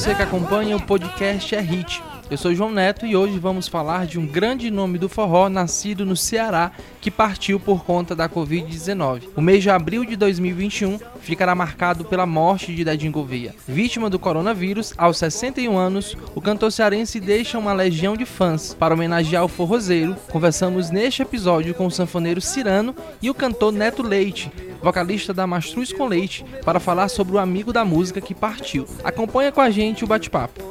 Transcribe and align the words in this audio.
Você 0.00 0.14
que 0.14 0.22
acompanha 0.22 0.74
o 0.76 0.80
podcast 0.80 1.54
É 1.54 1.60
Hit. 1.60 2.02
Eu 2.30 2.36
sou 2.36 2.54
João 2.54 2.70
Neto 2.70 3.04
e 3.04 3.16
hoje 3.16 3.40
vamos 3.40 3.66
falar 3.66 4.06
de 4.06 4.16
um 4.16 4.24
grande 4.24 4.70
nome 4.70 4.98
do 4.98 5.08
forró 5.08 5.48
nascido 5.48 6.06
no 6.06 6.14
Ceará 6.14 6.70
que 7.00 7.10
partiu 7.10 7.58
por 7.58 7.84
conta 7.84 8.14
da 8.14 8.28
Covid-19. 8.28 9.30
O 9.34 9.40
mês 9.40 9.64
de 9.64 9.68
abril 9.68 10.04
de 10.04 10.14
2021 10.14 11.00
ficará 11.20 11.56
marcado 11.56 12.04
pela 12.04 12.26
morte 12.26 12.72
de 12.72 12.84
Dadinho 12.84 13.10
Gouveia. 13.10 13.52
Vítima 13.66 14.08
do 14.08 14.16
coronavírus, 14.16 14.94
aos 14.96 15.18
61 15.18 15.76
anos, 15.76 16.16
o 16.32 16.40
cantor 16.40 16.70
cearense 16.70 17.18
deixa 17.18 17.58
uma 17.58 17.72
legião 17.72 18.16
de 18.16 18.24
fãs. 18.24 18.74
Para 18.74 18.94
homenagear 18.94 19.44
o 19.44 19.48
forrozeiro, 19.48 20.14
conversamos 20.30 20.88
neste 20.88 21.22
episódio 21.22 21.74
com 21.74 21.86
o 21.86 21.90
sanfoneiro 21.90 22.40
Cirano 22.40 22.94
e 23.20 23.28
o 23.28 23.34
cantor 23.34 23.72
Neto 23.72 24.04
Leite, 24.04 24.52
vocalista 24.80 25.34
da 25.34 25.48
Mastruz 25.48 25.92
com 25.92 26.06
Leite, 26.06 26.44
para 26.64 26.78
falar 26.78 27.08
sobre 27.08 27.34
o 27.34 27.40
amigo 27.40 27.72
da 27.72 27.84
música 27.84 28.20
que 28.20 28.36
partiu. 28.36 28.86
Acompanha 29.02 29.50
com 29.50 29.60
a 29.60 29.68
gente 29.68 30.04
o 30.04 30.06
bate-papo. 30.06 30.69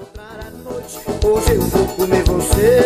Hoje 1.32 1.54
eu 1.54 1.62
vou 1.62 1.88
comer 1.96 2.24
você. 2.24 2.80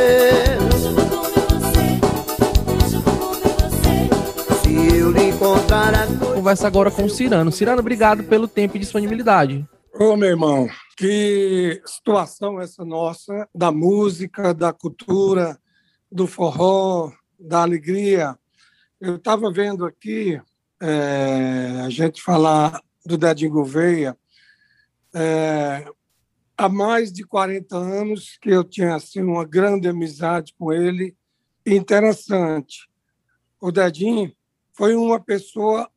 Se 4.62 4.98
eu 4.98 5.12
lhe 5.12 5.30
encontrar 5.30 5.94
a 5.94 6.08
Conversa 6.36 6.68
agora 6.68 6.92
com 6.92 7.06
o 7.06 7.10
Cirano. 7.10 7.54
Cirano, 7.54 7.80
obrigado 7.80 8.22
pelo 8.26 8.46
tempo 8.46 8.76
e 8.76 8.82
disponibilidade. 8.82 9.66
Ô, 9.98 10.18
meu 10.18 10.28
irmão, 10.28 10.68
que 10.98 11.82
situação 11.86 12.60
essa 12.60 12.84
nossa 12.84 13.48
da 13.56 13.72
música, 13.72 14.54
da 14.54 14.74
cultura, 14.74 15.58
do 16.12 16.28
forró, 16.28 17.14
da 17.40 17.62
alegria. 17.62 18.38
Eu 19.00 19.16
estava 19.16 19.50
vendo 19.54 19.86
aqui 19.86 20.38
é, 20.82 21.82
a 21.86 21.90
gente 21.90 22.22
falar 22.22 22.82
do 23.06 23.18
Dedinho 23.18 23.52
Gouveia. 23.52 24.18
É, 25.14 25.86
há 26.58 26.70
mais 26.70 27.12
de 27.12 27.24
40 27.24 27.76
anos 27.76 28.38
que 28.42 28.50
eu 28.50 28.64
tinha 28.64 28.96
assim 28.96 29.22
uma 29.22 29.46
grande 29.46 29.88
amizade 29.88 30.54
com 30.58 30.72
ele, 30.72 31.16
interessante. 31.66 32.90
O 33.60 33.72
Dedinho 33.72 34.34
foi 34.74 34.96
uma 34.96 35.20
pessoa 35.20 35.90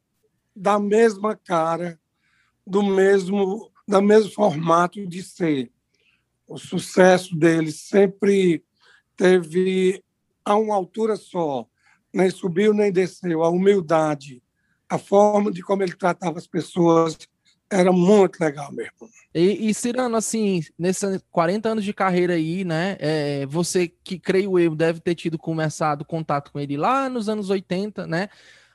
da 0.54 0.78
mesma 0.78 1.36
cara, 1.36 2.00
do 2.66 2.82
mesmo 2.82 3.70
do 3.88 4.02
mesmo 4.02 4.32
formato 4.32 5.06
de 5.06 5.22
ser. 5.22 5.70
O 6.48 6.58
sucesso 6.58 7.36
dele 7.36 7.70
sempre 7.70 8.64
teve 9.16 10.02
a 10.44 10.56
uma 10.56 10.74
altura 10.74 11.16
só, 11.16 11.68
nem 12.12 12.30
subiu 12.30 12.74
nem 12.74 12.90
desceu. 12.90 13.44
A 13.44 13.48
humildade, 13.48 14.42
a 14.88 14.98
forma 14.98 15.52
de 15.52 15.62
como 15.62 15.82
ele 15.82 15.94
tratava 15.94 16.38
as 16.38 16.46
pessoas, 16.46 17.16
era 17.70 17.92
muito 17.92 18.38
legal 18.40 18.72
mesmo. 18.72 19.08
E, 19.34 19.68
e 19.68 19.74
Cirano, 19.74 20.16
assim, 20.16 20.62
nesses 20.78 21.20
40 21.30 21.68
anos 21.68 21.84
de 21.84 21.92
carreira 21.92 22.34
aí, 22.34 22.64
né? 22.64 22.96
É, 22.98 23.46
você 23.46 23.88
que 23.88 24.18
creio 24.18 24.58
eu 24.58 24.74
deve 24.74 25.00
ter 25.00 25.14
tido 25.14 25.38
começado 25.38 26.04
contato 26.04 26.52
com 26.52 26.60
ele 26.60 26.76
lá 26.76 27.08
nos 27.08 27.28
anos 27.28 27.50
80, 27.50 28.06
né? 28.06 28.28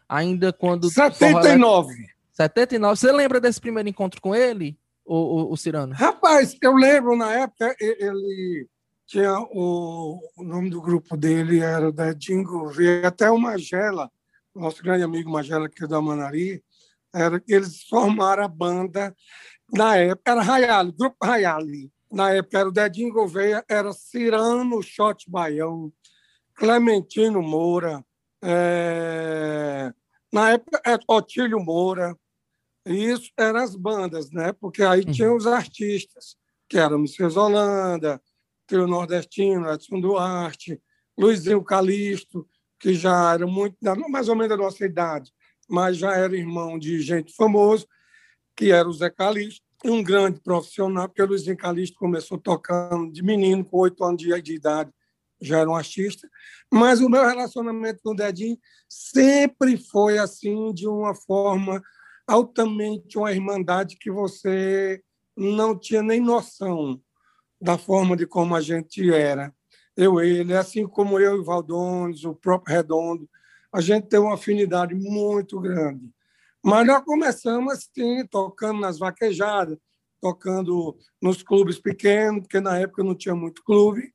Ainda 0.07 0.51
quando. 0.51 0.89
79. 0.89 1.93
79. 2.33 2.95
Você 2.95 3.11
lembra 3.11 3.39
desse 3.39 3.61
primeiro 3.61 3.89
encontro 3.89 4.21
com 4.21 4.35
ele, 4.35 4.77
o, 5.05 5.15
o, 5.15 5.53
o 5.53 5.57
Cirano? 5.57 5.93
Rapaz, 5.93 6.55
eu 6.61 6.73
lembro 6.75 7.15
na 7.15 7.33
época, 7.33 7.75
ele 7.79 8.67
tinha 9.07 9.39
o, 9.39 10.19
o 10.37 10.43
nome 10.43 10.69
do 10.69 10.81
grupo 10.81 11.17
dele 11.17 11.59
era 11.59 11.89
o 11.89 11.91
Dedinho 11.91 12.67
Veio 12.69 13.05
até 13.05 13.29
o 13.29 13.37
Magela, 13.37 14.09
nosso 14.55 14.83
grande 14.83 15.03
amigo 15.03 15.29
Magela, 15.29 15.69
que 15.69 15.83
é 15.83 15.87
da 15.87 16.01
Manari 16.01 16.63
era, 17.13 17.41
eles 17.47 17.83
formaram 17.83 18.43
a 18.43 18.47
banda, 18.47 19.15
na 19.73 19.97
época 19.97 20.31
era 20.31 20.41
Rayali, 20.41 20.91
Grupo 20.91 21.17
Rayali. 21.23 21.91
Na 22.11 22.31
época 22.33 22.59
era 22.59 22.69
o 22.69 22.73
Dedinho 22.73 23.13
Gouveia, 23.13 23.63
era 23.69 23.93
Cirano 23.93 24.81
Shot 24.83 25.29
Baião, 25.29 25.91
Clementino 26.55 27.41
Moura, 27.41 28.03
é... 28.43 29.93
na 30.31 30.51
época 30.51 30.81
era 30.85 31.01
Otílio 31.07 31.59
Moura. 31.59 32.17
E 32.85 33.11
isso 33.11 33.31
eram 33.37 33.59
as 33.59 33.75
bandas, 33.75 34.31
né? 34.31 34.51
Porque 34.53 34.83
aí 34.83 35.03
uhum. 35.05 35.11
tinha 35.11 35.33
os 35.33 35.47
artistas, 35.47 36.35
que 36.67 36.77
eram 36.77 36.99
Messias 36.99 37.37
Holanda, 37.37 38.21
Trio 38.67 38.87
Nordestino, 38.87 39.71
Edson 39.71 40.01
Duarte, 40.01 40.81
Luizinho 41.17 41.63
Calisto, 41.63 42.47
que 42.79 42.93
já 42.93 43.33
era 43.35 43.45
muito, 43.45 43.77
mais 44.09 44.27
ou 44.27 44.35
menos 44.35 44.49
da 44.49 44.57
nossa 44.57 44.83
idade 44.83 45.31
mas 45.71 45.97
já 45.97 46.13
era 46.13 46.35
irmão 46.35 46.77
de 46.77 46.99
gente 47.01 47.33
famoso, 47.33 47.87
que 48.57 48.71
era 48.71 48.87
o 48.87 48.93
Zé 48.93 49.09
Calixto, 49.09 49.65
um 49.85 50.03
grande 50.03 50.41
profissional, 50.41 51.07
porque 51.07 51.21
o 51.21 51.25
Luizinho 51.25 51.55
Calixto 51.57 51.97
começou 51.97 52.37
tocando 52.37 53.11
de 53.11 53.23
menino, 53.23 53.63
com 53.63 53.77
oito 53.77 54.03
anos 54.03 54.21
de 54.21 54.53
idade, 54.53 54.91
já 55.41 55.59
era 55.59 55.69
um 55.69 55.75
artista. 55.75 56.29
Mas 56.71 56.99
o 56.99 57.09
meu 57.09 57.25
relacionamento 57.25 58.01
com 58.03 58.11
o 58.11 58.15
Dedinho 58.15 58.59
sempre 58.87 59.77
foi 59.77 60.19
assim, 60.19 60.73
de 60.73 60.87
uma 60.87 61.15
forma 61.15 61.81
altamente 62.27 63.17
uma 63.17 63.31
irmandade 63.31 63.97
que 63.97 64.11
você 64.11 65.01
não 65.35 65.77
tinha 65.77 66.03
nem 66.03 66.19
noção 66.19 67.01
da 67.59 67.77
forma 67.77 68.15
de 68.15 68.27
como 68.27 68.55
a 68.55 68.61
gente 68.61 69.11
era. 69.11 69.53
Eu, 69.95 70.19
ele, 70.19 70.53
assim 70.53 70.85
como 70.85 71.19
eu 71.19 71.37
e 71.37 71.39
o 71.39 71.43
Valdones, 71.43 72.23
o 72.23 72.35
próprio 72.35 72.75
Redondo, 72.75 73.27
a 73.73 73.81
gente 73.81 74.07
tem 74.07 74.19
uma 74.19 74.33
afinidade 74.33 74.93
muito 74.93 75.59
grande. 75.59 76.09
Mas 76.63 76.85
nós 76.85 77.03
começamos 77.03 77.73
assim, 77.73 78.25
tocando 78.27 78.79
nas 78.79 78.99
vaquejadas, 78.99 79.77
tocando 80.21 80.95
nos 81.21 81.41
clubes 81.41 81.79
pequenos, 81.79 82.41
porque 82.41 82.59
na 82.59 82.77
época 82.77 83.03
não 83.03 83.15
tinha 83.15 83.35
muito 83.35 83.63
clube, 83.63 84.13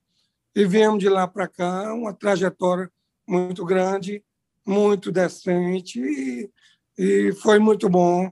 e 0.55 0.65
viemos 0.65 1.01
de 1.01 1.09
lá 1.09 1.27
para 1.27 1.49
cá, 1.49 1.93
uma 1.93 2.15
trajetória 2.15 2.91
muito 3.27 3.65
grande, 3.65 4.25
muito 4.65 5.11
decente, 5.11 6.01
e, 6.01 6.51
e 6.97 7.33
foi 7.33 7.59
muito 7.59 7.89
bom 7.89 8.31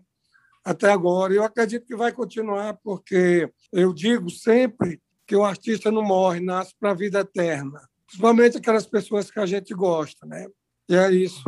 até 0.64 0.91
agora. 0.91 1.34
Eu 1.34 1.42
acredito 1.42 1.86
que 1.86 1.96
vai 1.96 2.12
continuar, 2.12 2.78
porque 2.82 3.50
eu 3.72 3.92
digo 3.92 4.30
sempre 4.30 5.02
que 5.26 5.34
o 5.34 5.44
artista 5.44 5.91
não 5.91 6.02
morre, 6.02 6.41
nasce 6.41 6.74
para 6.78 6.92
a 6.92 6.94
vida 6.94 7.20
eterna. 7.20 7.80
Principalmente 8.06 8.58
aquelas 8.58 8.86
pessoas 8.86 9.30
que 9.30 9.41
a 9.41 9.46
gente 9.46 9.74
gosta, 9.74 10.24
né? 10.26 10.46
É 10.89 11.11
isso. 11.11 11.45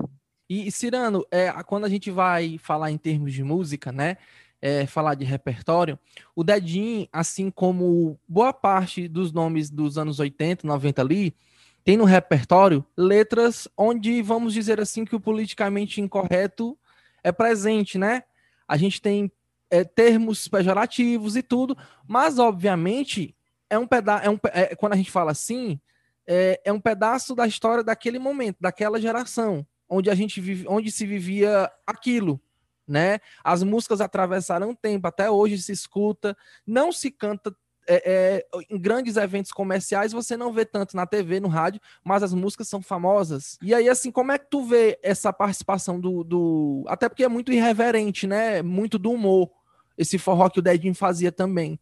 E, 0.48 0.70
Cirano, 0.70 1.24
é, 1.30 1.50
quando 1.64 1.84
a 1.84 1.88
gente 1.88 2.10
vai 2.10 2.58
falar 2.58 2.90
em 2.90 2.98
termos 2.98 3.32
de 3.32 3.42
música, 3.42 3.90
né? 3.90 4.16
É, 4.62 4.86
falar 4.86 5.14
de 5.14 5.24
repertório, 5.24 5.98
o 6.34 6.42
Dedin, 6.42 7.06
assim 7.12 7.50
como 7.50 8.18
boa 8.26 8.54
parte 8.54 9.06
dos 9.06 9.30
nomes 9.30 9.68
dos 9.68 9.98
anos 9.98 10.18
80, 10.18 10.66
90 10.66 11.02
ali, 11.02 11.36
tem 11.84 11.96
no 11.96 12.04
repertório 12.04 12.84
letras 12.96 13.68
onde, 13.76 14.22
vamos 14.22 14.54
dizer 14.54 14.80
assim, 14.80 15.04
que 15.04 15.14
o 15.14 15.20
politicamente 15.20 16.00
incorreto 16.00 16.76
é 17.22 17.30
presente, 17.30 17.98
né? 17.98 18.24
A 18.66 18.76
gente 18.76 19.00
tem 19.00 19.30
é, 19.70 19.84
termos 19.84 20.48
pejorativos 20.48 21.36
e 21.36 21.42
tudo, 21.42 21.76
mas, 22.08 22.38
obviamente, 22.38 23.36
é 23.68 23.78
um 23.78 23.86
pedaço. 23.86 24.24
É 24.24 24.30
um, 24.30 24.38
é, 24.52 24.74
quando 24.74 24.94
a 24.94 24.96
gente 24.96 25.10
fala 25.10 25.32
assim, 25.32 25.78
é, 26.26 26.60
é 26.64 26.72
um 26.72 26.80
pedaço 26.80 27.34
da 27.34 27.46
história 27.46 27.84
daquele 27.84 28.18
momento, 28.18 28.56
daquela 28.60 29.00
geração, 29.00 29.66
onde 29.88 30.10
a 30.10 30.14
gente 30.14 30.40
vive, 30.40 30.66
onde 30.68 30.90
se 30.90 31.06
vivia 31.06 31.70
aquilo, 31.86 32.40
né? 32.86 33.18
As 33.42 33.62
músicas 33.62 34.00
atravessaram 34.00 34.70
o 34.70 34.76
tempo, 34.76 35.06
até 35.06 35.30
hoje 35.30 35.60
se 35.60 35.72
escuta, 35.72 36.36
não 36.66 36.92
se 36.92 37.10
canta 37.10 37.54
é, 37.88 38.02
é, 38.04 38.64
em 38.68 38.78
grandes 38.78 39.16
eventos 39.16 39.52
comerciais 39.52 40.12
você 40.12 40.36
não 40.36 40.52
vê 40.52 40.64
tanto 40.64 40.96
na 40.96 41.06
TV, 41.06 41.38
no 41.38 41.48
rádio, 41.48 41.80
mas 42.02 42.22
as 42.22 42.34
músicas 42.34 42.68
são 42.68 42.82
famosas. 42.82 43.56
E 43.62 43.72
aí, 43.72 43.88
assim, 43.88 44.10
como 44.10 44.32
é 44.32 44.38
que 44.38 44.50
tu 44.50 44.64
vê 44.64 44.98
essa 45.02 45.32
participação 45.32 46.00
do. 46.00 46.24
do... 46.24 46.84
Até 46.88 47.08
porque 47.08 47.24
é 47.24 47.28
muito 47.28 47.52
irreverente, 47.52 48.26
né? 48.26 48.60
Muito 48.60 48.98
do 48.98 49.12
humor. 49.12 49.50
Esse 49.96 50.18
forró 50.18 50.50
que 50.50 50.58
o 50.58 50.62
Dedinho 50.62 50.94
fazia 50.94 51.30
também. 51.30 51.78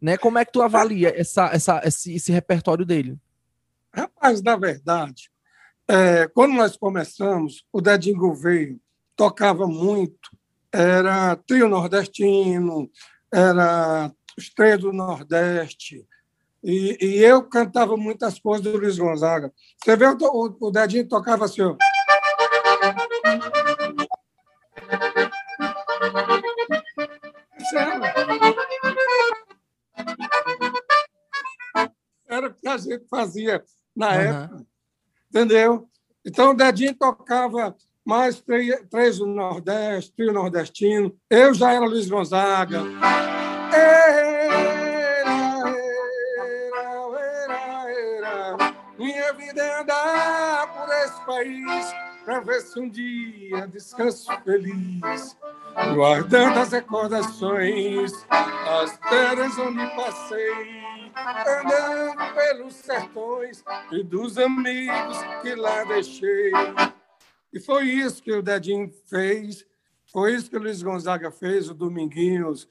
Né? 0.00 0.16
Como 0.16 0.38
é 0.38 0.44
que 0.44 0.52
tu 0.52 0.62
avalia 0.62 1.12
essa, 1.18 1.46
essa, 1.46 1.80
esse, 1.84 2.14
esse 2.14 2.30
repertório 2.30 2.84
dele? 2.84 3.18
Rapaz, 3.94 4.42
na 4.42 4.56
verdade, 4.56 5.30
é, 5.88 6.28
quando 6.28 6.54
nós 6.54 6.76
começamos, 6.76 7.64
o 7.72 7.80
Dedinho 7.80 8.18
Gouveia 8.18 8.76
tocava 9.16 9.66
muito, 9.66 10.30
era 10.70 11.34
trio 11.36 11.68
nordestino, 11.68 12.90
era 13.32 14.12
os 14.36 14.50
três 14.50 14.78
do 14.78 14.92
Nordeste, 14.92 16.06
e, 16.62 16.98
e, 17.00 17.24
eu 17.24 17.42
cantava 17.48 17.96
muitas 17.96 18.38
coisas 18.38 18.62
do 18.62 18.76
Luiz 18.76 18.98
Gonzaga. 18.98 19.52
Você 19.76 19.96
vê, 19.96 20.06
o, 20.06 20.56
o, 20.60 20.70
Dedinho 20.72 21.08
tocava 21.08 21.44
assim, 21.44 21.62
ó. 21.62 21.76
Era 32.28 32.48
o 32.48 32.54
que 32.54 32.68
a 32.68 32.76
gente 32.76 33.06
fazia 33.08 33.64
na 33.98 34.08
uhum. 34.10 34.14
época, 34.14 34.66
entendeu? 35.28 35.88
Então, 36.24 36.52
o 36.52 36.54
Dedinho 36.54 36.94
tocava 36.94 37.76
mais 38.06 38.40
três 38.90 39.18
do 39.18 39.26
Nordeste, 39.26 40.12
trio 40.12 40.32
nordestino. 40.32 41.14
Eu 41.28 41.52
já 41.52 41.72
era 41.72 41.84
Luiz 41.84 42.08
Gonzaga. 42.08 42.80
Era, 43.72 44.20
era, 44.20 45.30
era, 47.44 47.90
era. 47.90 48.74
Minha 48.98 49.32
vida 49.34 49.62
é 49.62 49.80
andar 49.80 50.72
por 50.72 50.88
esse 50.94 51.26
país 51.26 52.07
se 52.60 52.78
um 52.78 52.90
dia 52.90 53.66
descanso 53.66 54.30
feliz, 54.44 55.36
guardando 55.94 56.58
as 56.58 56.72
recordações, 56.72 58.12
as 58.28 58.98
terras 58.98 59.56
onde 59.58 59.86
passei, 59.96 60.82
andando 61.16 62.34
pelos 62.34 62.74
sertões 62.74 63.64
e 63.90 64.02
dos 64.04 64.36
amigos 64.36 65.16
que 65.40 65.54
lá 65.54 65.84
deixei. 65.84 66.52
E 67.50 67.58
foi 67.58 67.84
isso 67.84 68.22
que 68.22 68.32
o 68.32 68.42
Dedinho 68.42 68.92
fez, 69.06 69.64
foi 70.12 70.34
isso 70.34 70.50
que 70.50 70.56
o 70.56 70.60
Luiz 70.60 70.82
Gonzaga 70.82 71.30
fez, 71.30 71.70
o 71.70 71.74
Dominguinhos, 71.74 72.68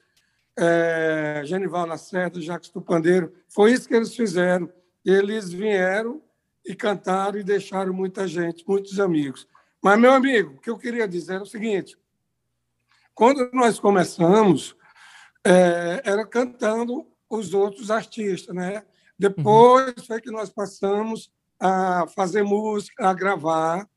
é, 0.56 1.42
Genival 1.44 1.84
Lacerda, 1.84 2.40
Jacques 2.40 2.70
Tupandeiro, 2.70 3.32
foi 3.48 3.72
isso 3.72 3.88
que 3.88 3.94
eles 3.94 4.14
fizeram. 4.14 4.72
Eles 5.04 5.52
vieram 5.52 6.22
e 6.68 6.74
cantaram 6.74 7.38
e 7.38 7.42
deixaram 7.42 7.92
muita 7.92 8.28
gente, 8.28 8.64
muitos 8.68 9.00
amigos. 9.00 9.48
Mas, 9.82 9.98
meu 9.98 10.12
amigo, 10.12 10.54
o 10.54 10.60
que 10.60 10.70
eu 10.70 10.78
queria 10.78 11.08
dizer 11.08 11.36
é 11.36 11.42
o 11.42 11.46
seguinte: 11.46 11.96
quando 13.14 13.50
nós 13.52 13.80
começamos, 13.80 14.76
é, 15.44 16.02
era 16.04 16.26
cantando 16.26 17.06
os 17.28 17.54
outros 17.54 17.90
artistas, 17.90 18.54
né? 18.54 18.84
Depois 19.18 19.94
uhum. 19.96 20.04
foi 20.06 20.20
que 20.20 20.30
nós 20.30 20.50
passamos 20.50 21.30
a 21.58 22.06
fazer 22.14 22.42
música, 22.42 23.08
a 23.08 23.14
gravar 23.14 23.88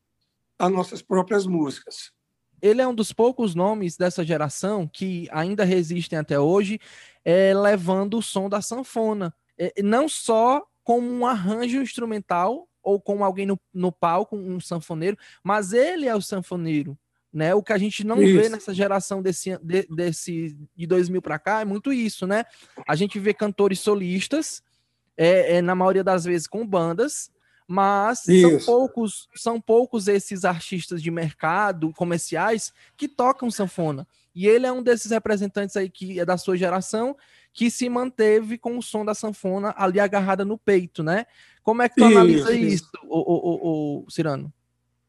as 0.58 0.72
nossas 0.72 1.02
próprias 1.02 1.46
músicas 1.46 2.12
ele 2.62 2.80
é 2.80 2.86
um 2.86 2.94
dos 2.94 3.12
poucos 3.12 3.56
nomes 3.56 3.96
dessa 3.96 4.24
geração 4.24 4.86
que 4.86 5.28
ainda 5.32 5.64
resistem 5.64 6.16
até 6.16 6.38
hoje, 6.38 6.78
é, 7.24 7.52
levando 7.52 8.18
o 8.18 8.22
som 8.22 8.48
da 8.48 8.62
sanfona. 8.62 9.34
É, 9.58 9.82
não 9.82 10.08
só 10.08 10.64
como 10.82 11.10
um 11.10 11.26
arranjo 11.26 11.80
instrumental 11.80 12.68
ou 12.82 13.00
como 13.00 13.24
alguém 13.24 13.46
no, 13.46 13.58
no 13.72 13.92
palco, 13.92 14.36
um 14.36 14.58
sanfoneiro, 14.58 15.16
mas 15.42 15.72
ele 15.72 16.06
é 16.06 16.14
o 16.14 16.20
sanfoneiro. 16.20 16.98
Né? 17.32 17.54
O 17.54 17.62
que 17.62 17.72
a 17.72 17.78
gente 17.78 18.04
não 18.04 18.20
isso. 18.20 18.38
vê 18.38 18.48
nessa 18.48 18.74
geração 18.74 19.22
desse, 19.22 19.56
de, 19.62 19.86
desse 19.88 20.54
de 20.76 20.86
2000 20.86 21.22
para 21.22 21.38
cá 21.38 21.60
é 21.62 21.64
muito 21.64 21.90
isso, 21.90 22.26
né? 22.26 22.44
A 22.86 22.94
gente 22.94 23.18
vê 23.18 23.32
cantores 23.32 23.80
solistas, 23.80 24.62
é, 25.16 25.56
é, 25.56 25.62
na 25.62 25.74
maioria 25.74 26.04
das 26.04 26.24
vezes 26.24 26.46
com 26.46 26.66
bandas, 26.66 27.30
mas 27.66 28.24
são 28.24 28.58
poucos, 28.66 29.28
são 29.34 29.58
poucos 29.58 30.08
esses 30.08 30.44
artistas 30.44 31.02
de 31.02 31.10
mercado, 31.10 31.90
comerciais, 31.94 32.70
que 32.98 33.08
tocam 33.08 33.50
sanfona. 33.50 34.06
E 34.34 34.46
ele 34.46 34.66
é 34.66 34.72
um 34.72 34.82
desses 34.82 35.10
representantes 35.10 35.76
aí 35.76 35.90
que 35.90 36.18
é 36.18 36.24
da 36.24 36.36
sua 36.36 36.56
geração, 36.56 37.16
que 37.52 37.70
se 37.70 37.88
manteve 37.88 38.56
com 38.56 38.78
o 38.78 38.82
som 38.82 39.04
da 39.04 39.14
sanfona 39.14 39.74
ali 39.76 40.00
agarrada 40.00 40.44
no 40.44 40.56
peito, 40.56 41.02
né? 41.02 41.26
Como 41.62 41.82
é 41.82 41.88
que 41.88 41.96
tu 41.96 42.04
isso, 42.04 42.18
analisa 42.18 42.52
isso, 42.52 42.74
isso. 42.74 42.90
O, 43.04 43.18
o, 43.18 44.00
o, 44.00 44.04
o, 44.06 44.10
Cirano? 44.10 44.52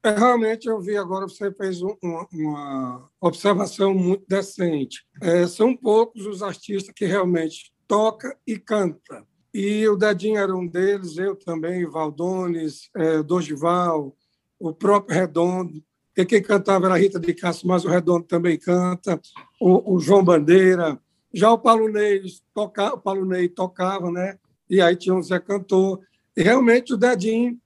É, 0.03 0.11
realmente 0.11 0.67
eu 0.67 0.81
vi 0.81 0.97
agora, 0.97 1.27
você 1.27 1.51
fez 1.53 1.81
uma, 1.81 2.27
uma 2.31 3.09
observação 3.21 3.93
muito 3.93 4.25
decente. 4.27 5.05
É, 5.21 5.47
são 5.47 5.75
poucos 5.75 6.25
os 6.25 6.43
artistas 6.43 6.93
que 6.93 7.05
realmente 7.05 7.71
toca 7.87 8.37
e 8.45 8.59
canta. 8.59 9.25
E 9.53 9.87
o 9.87 9.95
Dedinho 9.95 10.37
era 10.37 10.53
um 10.53 10.67
deles, 10.67 11.17
eu 11.17 11.35
também, 11.35 11.85
Valdones, 11.85 12.89
é, 12.95 13.23
Dorival, 13.23 14.15
o 14.59 14.73
próprio 14.73 15.15
Redondo. 15.15 15.83
E 16.15 16.25
quem 16.25 16.41
cantava 16.41 16.85
era 16.85 16.97
Rita 16.97 17.19
de 17.19 17.33
Castro, 17.33 17.67
mas 17.67 17.83
o 17.85 17.89
Redondo 17.89 18.25
também 18.25 18.57
canta, 18.57 19.19
o, 19.59 19.95
o 19.95 19.99
João 19.99 20.23
Bandeira. 20.23 20.99
Já 21.33 21.51
o 21.51 21.57
Paulo 21.57 21.89
Ney, 21.89 22.21
o 22.55 22.97
Paulo 22.99 23.25
Ney 23.25 23.49
tocava, 23.49 24.11
né? 24.11 24.37
E 24.69 24.79
aí 24.79 24.95
tinha 24.95 25.15
o 25.15 25.23
Zé 25.23 25.39
Cantor. 25.39 26.01
E 26.37 26.43
realmente 26.43 26.93
o 26.93 26.97
Dedinho 26.97 27.59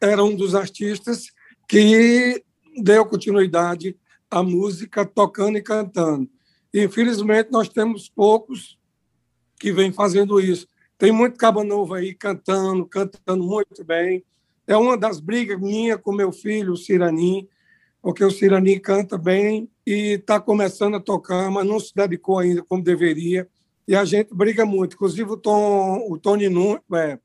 era 0.00 0.24
um 0.24 0.34
dos 0.34 0.54
artistas 0.54 1.26
que 1.68 2.42
deu 2.82 3.06
continuidade 3.06 3.96
à 4.30 4.42
música 4.42 5.04
tocando 5.04 5.58
e 5.58 5.62
cantando. 5.62 6.28
Infelizmente, 6.74 7.50
nós 7.52 7.68
temos 7.68 8.08
poucos 8.08 8.78
que 9.60 9.72
vêm 9.72 9.92
fazendo 9.92 10.40
isso. 10.40 10.66
Tem 10.98 11.12
muito 11.12 11.38
cabo 11.38 11.62
novo 11.62 11.94
aí 11.94 12.14
cantando, 12.14 12.86
cantando 12.86 13.44
muito 13.44 13.84
bem. 13.84 14.24
É 14.66 14.76
uma 14.76 14.96
das 14.96 15.20
brigas 15.20 15.60
minha 15.60 15.98
com 15.98 16.12
meu 16.12 16.30
filho, 16.32 16.72
o 16.72 16.76
Cirani, 16.76 17.48
porque 18.00 18.24
o 18.24 18.30
Cirani 18.30 18.78
canta 18.78 19.18
bem 19.18 19.70
e 19.86 20.14
está 20.14 20.40
começando 20.40 20.96
a 20.96 21.00
tocar, 21.00 21.50
mas 21.50 21.66
não 21.66 21.80
se 21.80 21.94
dedicou 21.94 22.38
ainda 22.38 22.62
como 22.62 22.82
deveria. 22.82 23.48
E 23.86 23.96
a 23.96 24.04
gente 24.04 24.34
briga 24.34 24.64
muito. 24.64 24.94
Inclusive 24.94 25.30
o, 25.30 25.36
Tom, 25.36 26.06
o 26.08 26.18
Tony 26.18 26.48
Nunes, 26.48 26.82
é, 26.94 27.18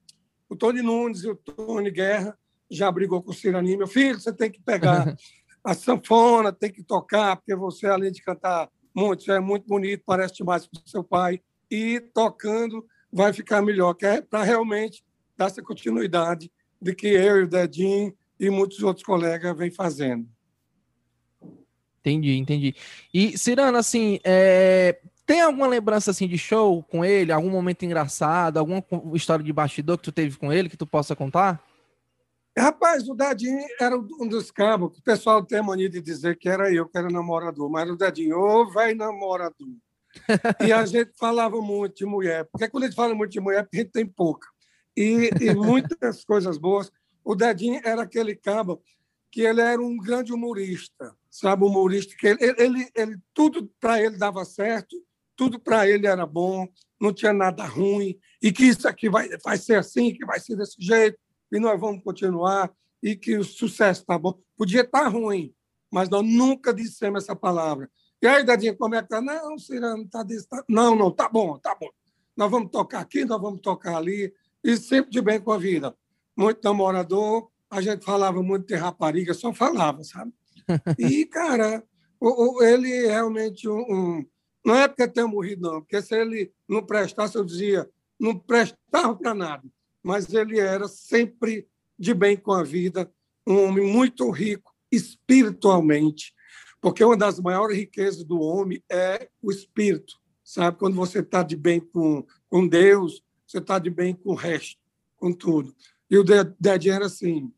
o 0.49 0.55
Tony 0.55 0.81
Nunes 0.81 1.23
e 1.23 1.29
o 1.29 1.35
Tony 1.35 1.91
Guerra 1.91 2.37
já 2.69 2.91
brigou 2.91 3.21
com 3.21 3.31
o 3.31 3.33
Cirani. 3.33 3.77
Meu 3.77 3.87
filho, 3.87 4.19
você 4.19 4.33
tem 4.33 4.51
que 4.51 4.61
pegar 4.61 5.15
a 5.63 5.73
sanfona, 5.73 6.51
tem 6.51 6.71
que 6.71 6.83
tocar, 6.83 7.37
porque 7.37 7.55
você, 7.55 7.87
além 7.87 8.11
de 8.11 8.21
cantar 8.21 8.69
muito, 8.93 9.23
você 9.23 9.33
é 9.33 9.39
muito 9.39 9.67
bonito, 9.67 10.03
parece 10.05 10.35
demais 10.35 10.67
com 10.67 10.79
seu 10.85 11.03
pai. 11.03 11.39
E 11.69 11.99
tocando 12.13 12.85
vai 13.11 13.31
ficar 13.31 13.61
melhor, 13.61 13.93
que 13.93 14.05
é 14.05 14.21
para 14.21 14.43
realmente 14.43 15.03
dar 15.37 15.47
essa 15.47 15.61
continuidade 15.61 16.51
de 16.81 16.93
que 16.93 17.07
eu 17.07 17.37
e 17.37 17.43
o 17.43 17.47
Dedinho 17.47 18.13
e 18.39 18.49
muitos 18.49 18.81
outros 18.83 19.05
colegas 19.05 19.57
vêm 19.57 19.71
fazendo. 19.71 20.27
Entendi, 21.99 22.37
entendi. 22.37 22.75
E, 23.13 23.37
Cirano, 23.37 23.77
assim, 23.77 24.19
é... 24.23 24.99
tem 25.25 25.41
alguma 25.41 25.67
lembrança 25.67 26.11
assim 26.11 26.27
de 26.27 26.37
show 26.37 26.81
com 26.83 27.03
ele? 27.03 27.31
Algum 27.31 27.49
momento 27.49 27.83
engraçado? 27.83 28.57
Alguma 28.57 28.83
história 29.13 29.43
de 29.43 29.51
bastidor 29.51 29.97
que 29.97 30.03
tu 30.03 30.11
teve 30.11 30.37
com 30.37 30.53
ele 30.53 30.69
que 30.69 30.77
tu 30.77 30.87
possa 30.87 31.15
contar? 31.15 31.61
Rapaz, 32.57 33.07
o 33.07 33.13
Dadinho 33.13 33.63
era 33.79 33.95
um 33.95 34.27
dos 34.27 34.49
cabos 34.49 34.91
que 34.91 34.99
o 34.99 35.03
pessoal 35.03 35.45
tem 35.45 35.59
a 35.59 35.63
mania 35.63 35.87
de 35.87 36.01
dizer 36.01 36.37
que 36.39 36.49
era 36.49 36.73
eu 36.73 36.87
que 36.87 36.97
era 36.97 37.07
namorador, 37.07 37.69
mas 37.69 37.87
o 37.87 37.95
Dadinho, 37.95 38.35
ô, 38.35 38.61
oh, 38.61 38.71
velho 38.71 38.97
namorador. 38.97 39.67
E 40.67 40.71
a 40.71 40.83
gente 40.83 41.11
falava 41.15 41.61
muito 41.61 41.97
de 41.97 42.05
mulher, 42.05 42.47
porque 42.51 42.67
quando 42.67 42.85
a 42.85 42.87
gente 42.87 42.95
fala 42.95 43.13
muito 43.13 43.31
de 43.31 43.39
mulher, 43.39 43.67
a 43.71 43.77
gente 43.77 43.91
tem 43.91 44.07
pouca. 44.07 44.47
E, 44.97 45.29
e 45.39 45.53
muitas 45.53 46.25
coisas 46.25 46.57
boas. 46.57 46.91
O 47.23 47.35
Dedinho 47.35 47.79
era 47.83 48.01
aquele 48.01 48.35
cabo 48.35 48.81
que 49.31 49.41
ele 49.41 49.61
era 49.61 49.79
um 49.79 49.95
grande 49.97 50.33
humorista, 50.33 51.15
sabe? 51.29 51.63
Humorista 51.63 52.15
que 52.17 52.27
ele, 52.27 52.55
ele, 52.57 52.89
ele 52.95 53.17
tudo 53.33 53.71
para 53.79 54.01
ele 54.01 54.17
dava 54.17 54.43
certo, 54.43 54.95
tudo 55.35 55.59
para 55.59 55.87
ele 55.87 56.07
era 56.07 56.25
bom, 56.25 56.67
não 56.99 57.13
tinha 57.13 57.31
nada 57.31 57.63
ruim, 57.65 58.17
e 58.41 58.51
que 58.51 58.63
isso 58.63 58.87
aqui 58.87 59.07
vai, 59.09 59.29
vai 59.43 59.57
ser 59.57 59.75
assim, 59.75 60.11
que 60.13 60.25
vai 60.25 60.39
ser 60.39 60.55
desse 60.55 60.75
jeito, 60.79 61.19
e 61.51 61.59
nós 61.59 61.79
vamos 61.79 62.03
continuar, 62.03 62.73
e 63.03 63.15
que 63.15 63.37
o 63.37 63.43
sucesso 63.43 64.01
está 64.01 64.17
bom. 64.17 64.39
Podia 64.57 64.81
estar 64.81 65.03
tá 65.03 65.07
ruim, 65.07 65.53
mas 65.91 66.09
nós 66.09 66.25
nunca 66.25 66.73
dissemos 66.73 67.23
essa 67.23 67.35
palavra. 67.35 67.89
E 68.19 68.25
aí, 68.25 68.43
Dadinho, 68.43 68.75
como 68.75 68.95
é 68.95 69.03
que 69.03 69.09
tá? 69.09 69.21
Não, 69.21 69.59
Cirano, 69.59 70.07
tá 70.09 70.23
desse. 70.23 70.47
Tá... 70.47 70.63
Não, 70.67 70.95
não, 70.95 71.11
tá 71.11 71.29
bom, 71.29 71.59
tá 71.59 71.75
bom. 71.79 71.89
Nós 72.35 72.49
vamos 72.49 72.71
tocar 72.71 72.99
aqui, 72.99 73.23
nós 73.23 73.39
vamos 73.39 73.61
tocar 73.61 73.97
ali, 73.97 74.33
e 74.63 74.77
sempre 74.77 75.11
de 75.11 75.21
bem 75.21 75.39
com 75.39 75.51
a 75.51 75.57
vida. 75.57 75.95
Muito 76.35 76.63
namorador, 76.63 77.49
a 77.69 77.81
gente 77.81 78.03
falava 78.05 78.41
muito 78.41 78.67
de 78.67 78.75
rapariga, 78.75 79.33
só 79.33 79.53
falava, 79.53 80.03
sabe? 80.03 80.31
E, 80.99 81.25
cara, 81.25 81.83
o, 82.19 82.57
o, 82.57 82.63
ele 82.63 83.07
realmente 83.07 83.69
um, 83.69 83.79
um, 83.79 84.25
Não 84.65 84.75
é 84.75 84.87
porque 84.87 85.07
tenha 85.07 85.27
morrido, 85.27 85.61
não, 85.61 85.81
porque 85.81 86.01
se 86.01 86.15
ele 86.15 86.51
não 86.67 86.85
prestasse, 86.85 87.35
eu 87.37 87.45
dizia, 87.45 87.89
não 88.19 88.37
prestava 88.37 89.15
para 89.15 89.33
nada. 89.33 89.63
Mas 90.03 90.33
ele 90.33 90.59
era 90.59 90.87
sempre 90.87 91.67
de 91.97 92.13
bem 92.13 92.35
com 92.35 92.51
a 92.51 92.63
vida, 92.63 93.11
um 93.45 93.63
homem 93.63 93.85
muito 93.85 94.29
rico 94.29 94.73
espiritualmente, 94.91 96.33
porque 96.79 97.03
uma 97.03 97.17
das 97.17 97.39
maiores 97.39 97.77
riquezas 97.77 98.23
do 98.23 98.39
homem 98.39 98.83
é 98.89 99.29
o 99.41 99.51
espírito, 99.51 100.15
sabe? 100.43 100.77
Quando 100.77 100.95
você 100.95 101.19
está 101.19 101.43
de 101.43 101.55
bem 101.55 101.79
com, 101.79 102.25
com 102.49 102.67
Deus, 102.67 103.23
você 103.47 103.59
está 103.59 103.79
de 103.79 103.89
bem 103.89 104.13
com 104.13 104.31
o 104.31 104.35
resto, 104.35 104.79
com 105.15 105.31
tudo. 105.31 105.73
E 106.09 106.17
o 106.17 106.23
Dedinho 106.59 106.93
era 106.93 107.05
assim. 107.05 107.51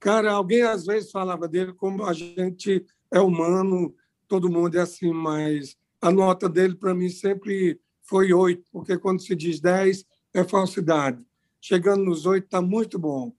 Cara, 0.00 0.32
alguém 0.32 0.62
às 0.62 0.86
vezes 0.86 1.10
falava 1.10 1.46
dele 1.46 1.72
como 1.72 2.04
a 2.04 2.12
gente 2.12 2.84
é 3.10 3.20
humano, 3.20 3.94
todo 4.26 4.50
mundo 4.50 4.76
é 4.76 4.80
assim, 4.80 5.12
mas 5.12 5.76
a 6.00 6.10
nota 6.10 6.48
dele 6.48 6.74
para 6.74 6.94
mim 6.94 7.08
sempre 7.08 7.80
foi 8.02 8.32
oito, 8.32 8.64
porque 8.72 8.96
quando 8.96 9.20
se 9.20 9.34
diz 9.34 9.60
dez 9.60 10.04
é 10.32 10.44
falsidade. 10.44 11.22
Chegando 11.60 12.04
nos 12.04 12.24
oito 12.24 12.44
está 12.44 12.62
muito 12.62 12.98
bom. 12.98 13.32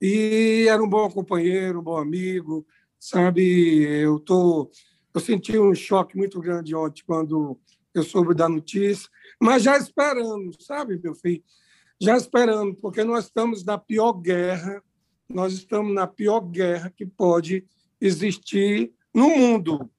E 0.00 0.66
era 0.68 0.82
um 0.82 0.88
bom 0.88 1.10
companheiro, 1.10 1.80
um 1.80 1.82
bom 1.82 1.96
amigo, 1.96 2.66
sabe? 2.98 3.82
Eu 3.82 4.18
tô, 4.20 4.70
eu 5.12 5.20
senti 5.20 5.58
um 5.58 5.74
choque 5.74 6.16
muito 6.16 6.40
grande 6.40 6.74
ontem 6.74 7.02
quando 7.06 7.58
eu 7.92 8.02
soube 8.02 8.34
da 8.34 8.48
notícia, 8.48 9.08
mas 9.40 9.62
já 9.62 9.76
esperando, 9.76 10.50
sabe, 10.62 10.98
meu 11.02 11.14
filho? 11.14 11.42
Já 12.00 12.16
esperando, 12.16 12.74
porque 12.74 13.04
nós 13.04 13.24
estamos 13.24 13.64
na 13.64 13.78
pior 13.78 14.12
guerra, 14.12 14.82
nós 15.28 15.52
estamos 15.52 15.94
na 15.94 16.06
pior 16.06 16.40
guerra 16.40 16.90
que 16.90 17.06
pode 17.06 17.64
existir 18.00 18.92
no 19.14 19.30
mundo, 19.30 19.90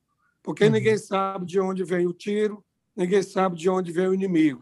porque 0.44 0.66
uhum. 0.66 0.72
ninguém 0.72 0.98
sabe 0.98 1.46
de 1.46 1.60
onde 1.60 1.84
vem 1.84 2.06
o 2.06 2.14
tiro, 2.14 2.64
ninguém 2.96 3.24
sabe 3.24 3.58
de 3.58 3.70
onde 3.70 3.92
vem 3.92 4.08
o 4.08 4.14
inimigo. 4.14 4.62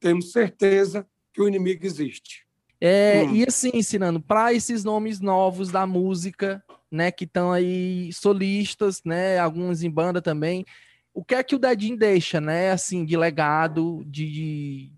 Temos 0.00 0.32
certeza 0.32 1.06
que 1.32 1.42
o 1.42 1.48
inimigo 1.48 1.84
existe. 1.84 2.46
É, 2.80 3.24
hum. 3.24 3.34
E 3.34 3.44
assim, 3.46 3.70
ensinando 3.74 4.20
para 4.20 4.52
esses 4.52 4.84
nomes 4.84 5.20
novos 5.20 5.70
da 5.70 5.86
música, 5.86 6.62
né, 6.90 7.10
que 7.10 7.24
estão 7.24 7.52
aí 7.52 8.12
solistas, 8.12 9.02
né, 9.04 9.38
alguns 9.38 9.82
em 9.82 9.90
banda 9.90 10.22
também. 10.22 10.64
O 11.12 11.24
que 11.24 11.34
é 11.34 11.42
que 11.42 11.54
o 11.54 11.58
Dedinho 11.58 11.96
deixa, 11.96 12.40
né, 12.40 12.70
assim, 12.70 13.04
de 13.04 13.16
legado, 13.16 14.04
de, 14.06 14.92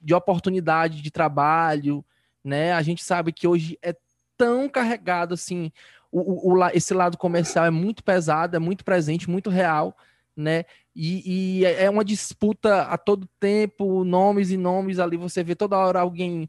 de 0.00 0.14
oportunidade 0.14 1.00
de 1.00 1.10
trabalho, 1.10 2.04
né? 2.44 2.72
A 2.72 2.82
gente 2.82 3.04
sabe 3.04 3.32
que 3.32 3.46
hoje 3.46 3.78
é 3.80 3.94
tão 4.36 4.68
carregado 4.68 5.34
assim, 5.34 5.70
o, 6.10 6.52
o, 6.52 6.66
esse 6.68 6.92
lado 6.92 7.16
comercial 7.16 7.64
é 7.64 7.70
muito 7.70 8.02
pesado, 8.02 8.56
é 8.56 8.58
muito 8.58 8.84
presente, 8.84 9.30
muito 9.30 9.48
real, 9.48 9.96
né? 10.36 10.64
E, 10.94 11.60
e, 11.60 11.64
é 11.64 11.88
uma 11.88 12.04
disputa 12.04 12.82
a 12.82 12.98
todo 12.98 13.28
tempo, 13.40 14.04
nomes 14.04 14.50
e 14.50 14.56
nomes 14.56 14.98
ali, 14.98 15.16
você 15.16 15.42
vê 15.42 15.54
toda 15.54 15.76
hora 15.76 16.00
alguém. 16.00 16.48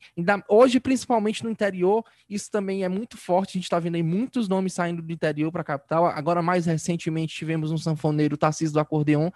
Hoje, 0.50 0.80
principalmente 0.80 1.44
no 1.44 1.50
interior, 1.50 2.04
isso 2.30 2.52
também 2.52 2.84
é 2.84 2.90
muito 2.90 3.18
forte. 3.18 3.52
A 3.52 3.54
gente 3.54 3.64
está 3.64 3.80
vendo 3.80 3.96
aí 3.96 4.04
muitos 4.04 4.50
nomes 4.50 4.74
saindo 4.74 5.02
do 5.02 5.12
interior 5.12 5.52
para 5.52 5.62
a 5.62 5.66
capital. 5.66 6.06
Agora, 6.06 6.42
mais 6.42 6.66
recentemente, 6.66 7.36
tivemos 7.36 7.72
um 7.72 7.78
sanfoneiro, 7.78 8.38
Tarcísio 8.38 8.74
do 8.74 8.80
Acordeon, 8.80 9.30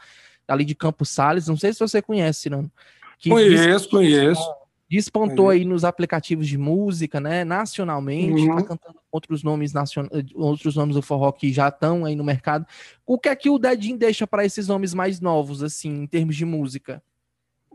ali 0.47 0.65
de 0.65 0.75
Campos 0.75 1.09
Sales. 1.09 1.47
Não 1.47 1.57
sei 1.57 1.73
se 1.73 1.79
você 1.79 2.01
conhece, 2.01 2.41
Cirano. 2.41 2.71
conheço, 3.29 3.89
conheço 3.89 4.66
despontou 4.89 5.49
aí 5.49 5.65
nos 5.65 5.83
aplicativos 5.83 6.47
de 6.47 6.57
música, 6.57 7.19
né, 7.19 7.43
nacionalmente, 7.43 8.45
tá 8.45 8.51
uhum. 8.51 8.57
tá 8.57 8.63
cantando 8.63 8.99
outros 9.11 9.43
nomes 9.43 9.73
nacion... 9.73 10.07
outros 10.33 10.75
nomes 10.75 10.95
do 10.95 11.01
forró 11.01 11.31
que 11.31 11.51
já 11.51 11.67
estão 11.67 12.05
aí 12.05 12.15
no 12.15 12.23
mercado. 12.23 12.65
O 13.05 13.19
que 13.19 13.29
é 13.29 13.35
que 13.35 13.49
o 13.49 13.59
Dedinho 13.59 13.97
deixa 13.97 14.25
para 14.25 14.45
esses 14.45 14.67
nomes 14.67 14.93
mais 14.93 15.19
novos, 15.19 15.61
assim, 15.61 16.03
em 16.03 16.07
termos 16.07 16.35
de 16.35 16.45
música? 16.45 17.03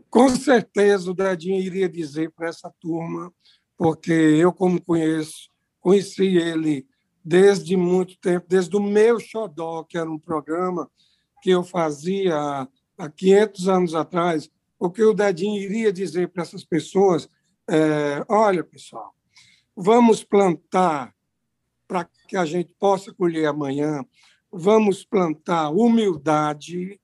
Com 0.09 0.29
certeza 0.29 1.09
o 1.09 1.13
Dedinho 1.13 1.59
iria 1.59 1.89
dizer 1.89 2.31
para 2.31 2.47
essa 2.47 2.71
turma, 2.79 3.31
porque 3.77 4.11
eu, 4.11 4.51
como 4.51 4.81
conheço, 4.81 5.49
conheci 5.79 6.37
ele 6.37 6.85
desde 7.23 7.77
muito 7.77 8.17
tempo, 8.17 8.45
desde 8.49 8.75
o 8.75 8.81
meu 8.81 9.19
Xodó, 9.19 9.83
que 9.83 9.97
era 9.97 10.09
um 10.09 10.19
programa 10.19 10.89
que 11.41 11.51
eu 11.51 11.63
fazia 11.63 12.67
há 12.97 13.09
500 13.09 13.67
anos 13.67 13.95
atrás, 13.95 14.49
o 14.83 14.91
que 14.91 15.01
o 15.01 15.13
Dedinho 15.13 15.61
iria 15.61 15.93
dizer 15.93 16.27
para 16.27 16.43
essas 16.43 16.65
pessoas 16.65 17.29
é, 17.69 18.21
olha, 18.27 18.65
pessoal, 18.65 19.15
vamos 19.73 20.25
plantar 20.25 21.15
para 21.87 22.03
que 22.27 22.35
a 22.35 22.43
gente 22.43 22.75
possa 22.77 23.13
colher 23.13 23.45
amanhã, 23.45 24.05
vamos 24.51 25.05
plantar 25.05 25.69
humildade, 25.69 26.99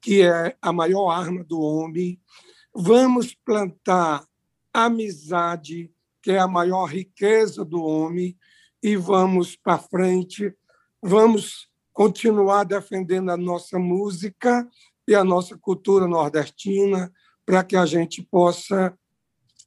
que 0.00 0.22
é 0.22 0.56
a 0.62 0.72
maior 0.72 1.10
arma 1.10 1.42
do 1.42 1.60
homem, 1.60 2.20
vamos 2.72 3.34
plantar 3.34 4.24
amizade, 4.72 5.92
que 6.22 6.30
é 6.30 6.38
a 6.38 6.46
maior 6.46 6.84
riqueza 6.84 7.64
do 7.64 7.82
homem, 7.82 8.38
e 8.80 8.94
vamos 8.94 9.56
para 9.56 9.78
frente, 9.78 10.54
vamos 11.02 11.68
continuar 11.92 12.62
defendendo 12.62 13.30
a 13.30 13.36
nossa 13.36 13.80
música 13.80 14.64
e 15.06 15.14
a 15.14 15.22
nossa 15.22 15.56
cultura 15.56 16.06
nordestina, 16.06 17.12
para 17.44 17.62
que 17.62 17.76
a 17.76 17.86
gente 17.86 18.22
possa 18.22 18.96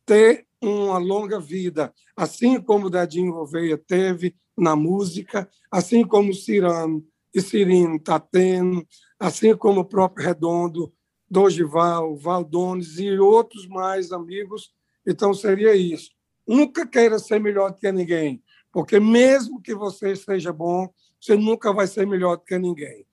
ter 0.06 0.46
uma 0.62 0.98
longa 0.98 1.40
vida, 1.40 1.94
assim 2.16 2.60
como 2.60 2.88
o 2.88 2.90
Dedinho 2.90 3.32
Gouveia 3.32 3.78
teve 3.78 4.36
na 4.58 4.76
música, 4.76 5.50
assim 5.72 6.06
como 6.06 6.34
Cirano 6.34 7.06
e 7.34 7.40
Cirino 7.40 7.96
está 7.96 8.20
tendo, 8.20 8.86
assim 9.18 9.56
como 9.56 9.82
o 9.82 9.86
próprio 9.86 10.26
Redondo, 10.26 10.92
Dogival, 11.30 12.18
Valdones 12.18 12.98
e 12.98 13.18
outros 13.18 13.68
mais 13.68 14.12
amigos. 14.12 14.74
Então, 15.08 15.34
seria 15.34 15.76
isso. 15.76 16.12
Nunca 16.46 16.86
queira 16.86 17.20
ser 17.20 17.40
melhor 17.40 17.72
do 17.72 17.78
que 17.78 17.92
ninguém, 17.92 18.44
porque 18.74 19.00
mesmo 19.00 19.62
que 19.62 19.74
você 19.74 20.16
seja 20.16 20.52
bom, 20.52 20.90
você 21.22 21.36
nunca 21.36 21.72
vai 21.72 21.88
ser 21.88 22.06
melhor 22.06 22.36
do 22.38 22.44
que 22.44 22.58
ninguém 22.58 23.06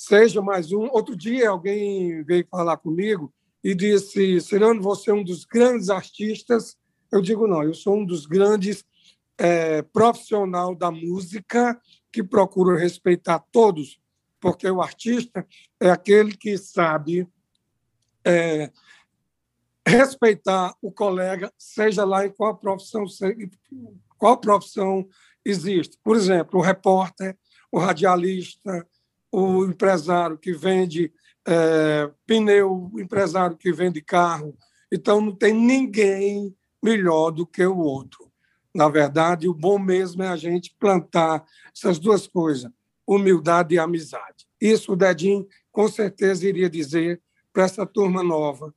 seja 0.00 0.40
mais 0.40 0.72
um. 0.72 0.88
Outro 0.92 1.14
dia 1.14 1.50
alguém 1.50 2.24
veio 2.24 2.46
falar 2.50 2.78
comigo 2.78 3.32
e 3.62 3.74
disse: 3.74 4.40
Cirano, 4.40 4.80
você 4.80 5.10
é 5.10 5.14
um 5.14 5.22
dos 5.22 5.44
grandes 5.44 5.90
artistas. 5.90 6.76
Eu 7.12 7.20
digo: 7.20 7.46
não, 7.46 7.62
eu 7.62 7.74
sou 7.74 7.98
um 7.98 8.06
dos 8.06 8.24
grandes 8.24 8.82
é, 9.36 9.82
profissional 9.82 10.74
da 10.74 10.90
música 10.90 11.78
que 12.10 12.22
procuro 12.22 12.76
respeitar 12.76 13.44
todos, 13.52 14.00
porque 14.40 14.68
o 14.70 14.80
artista 14.80 15.46
é 15.78 15.90
aquele 15.90 16.34
que 16.34 16.56
sabe 16.56 17.28
é, 18.24 18.70
respeitar 19.86 20.74
o 20.80 20.90
colega, 20.90 21.52
seja 21.58 22.04
lá 22.04 22.24
em 22.24 22.30
qual 22.30 22.56
profissão, 22.56 23.04
qual 24.16 24.38
profissão 24.38 25.06
existe. 25.44 25.98
Por 26.02 26.16
exemplo, 26.16 26.58
o 26.58 26.62
repórter, 26.62 27.36
o 27.70 27.78
radialista, 27.78 28.86
o 29.32 29.64
empresário 29.64 30.36
que 30.36 30.52
vende 30.52 31.12
é, 31.46 32.10
pneu, 32.26 32.90
o 32.92 33.00
empresário 33.00 33.56
que 33.56 33.72
vende 33.72 34.00
carro. 34.00 34.56
Então, 34.90 35.20
não 35.20 35.34
tem 35.34 35.54
ninguém 35.54 36.54
melhor 36.82 37.30
do 37.30 37.46
que 37.46 37.64
o 37.64 37.78
outro. 37.78 38.30
Na 38.74 38.88
verdade, 38.88 39.48
o 39.48 39.54
bom 39.54 39.78
mesmo 39.78 40.22
é 40.22 40.28
a 40.28 40.36
gente 40.36 40.74
plantar 40.78 41.44
essas 41.74 41.98
duas 41.98 42.26
coisas, 42.26 42.70
humildade 43.06 43.74
e 43.74 43.78
amizade. 43.78 44.46
Isso 44.60 44.92
o 44.92 44.96
Dedinho 44.96 45.46
com 45.72 45.88
certeza 45.88 46.48
iria 46.48 46.70
dizer 46.70 47.20
para 47.52 47.64
essa 47.64 47.84
turma 47.84 48.22
nova. 48.22 48.74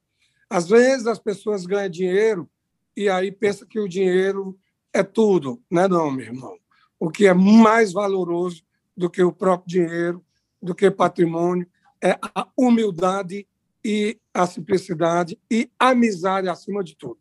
Às 0.49 0.67
vezes 0.67 1.07
as 1.07 1.19
pessoas 1.19 1.65
ganham 1.65 1.89
dinheiro 1.89 2.49
e 2.95 3.09
aí 3.09 3.31
pensa 3.31 3.65
que 3.65 3.79
o 3.79 3.87
dinheiro 3.87 4.57
é 4.91 5.03
tudo, 5.03 5.61
não 5.69 5.81
é 5.83 5.87
não, 5.87 6.11
meu 6.11 6.25
irmão. 6.25 6.57
O 6.99 7.09
que 7.09 7.27
é 7.27 7.33
mais 7.33 7.91
valoroso 7.91 8.63
do 8.95 9.09
que 9.09 9.21
o 9.23 9.31
próprio 9.31 9.67
dinheiro 9.67 10.23
do 10.63 10.73
que 10.73 10.89
patrimônio, 10.89 11.67
é 12.01 12.17
a 12.35 12.47
humildade 12.57 13.47
e 13.83 14.17
a 14.33 14.47
simplicidade 14.47 15.37
e 15.51 15.69
a 15.77 15.89
amizade 15.89 16.47
acima 16.47 16.83
de 16.83 16.95
tudo. 16.95 17.19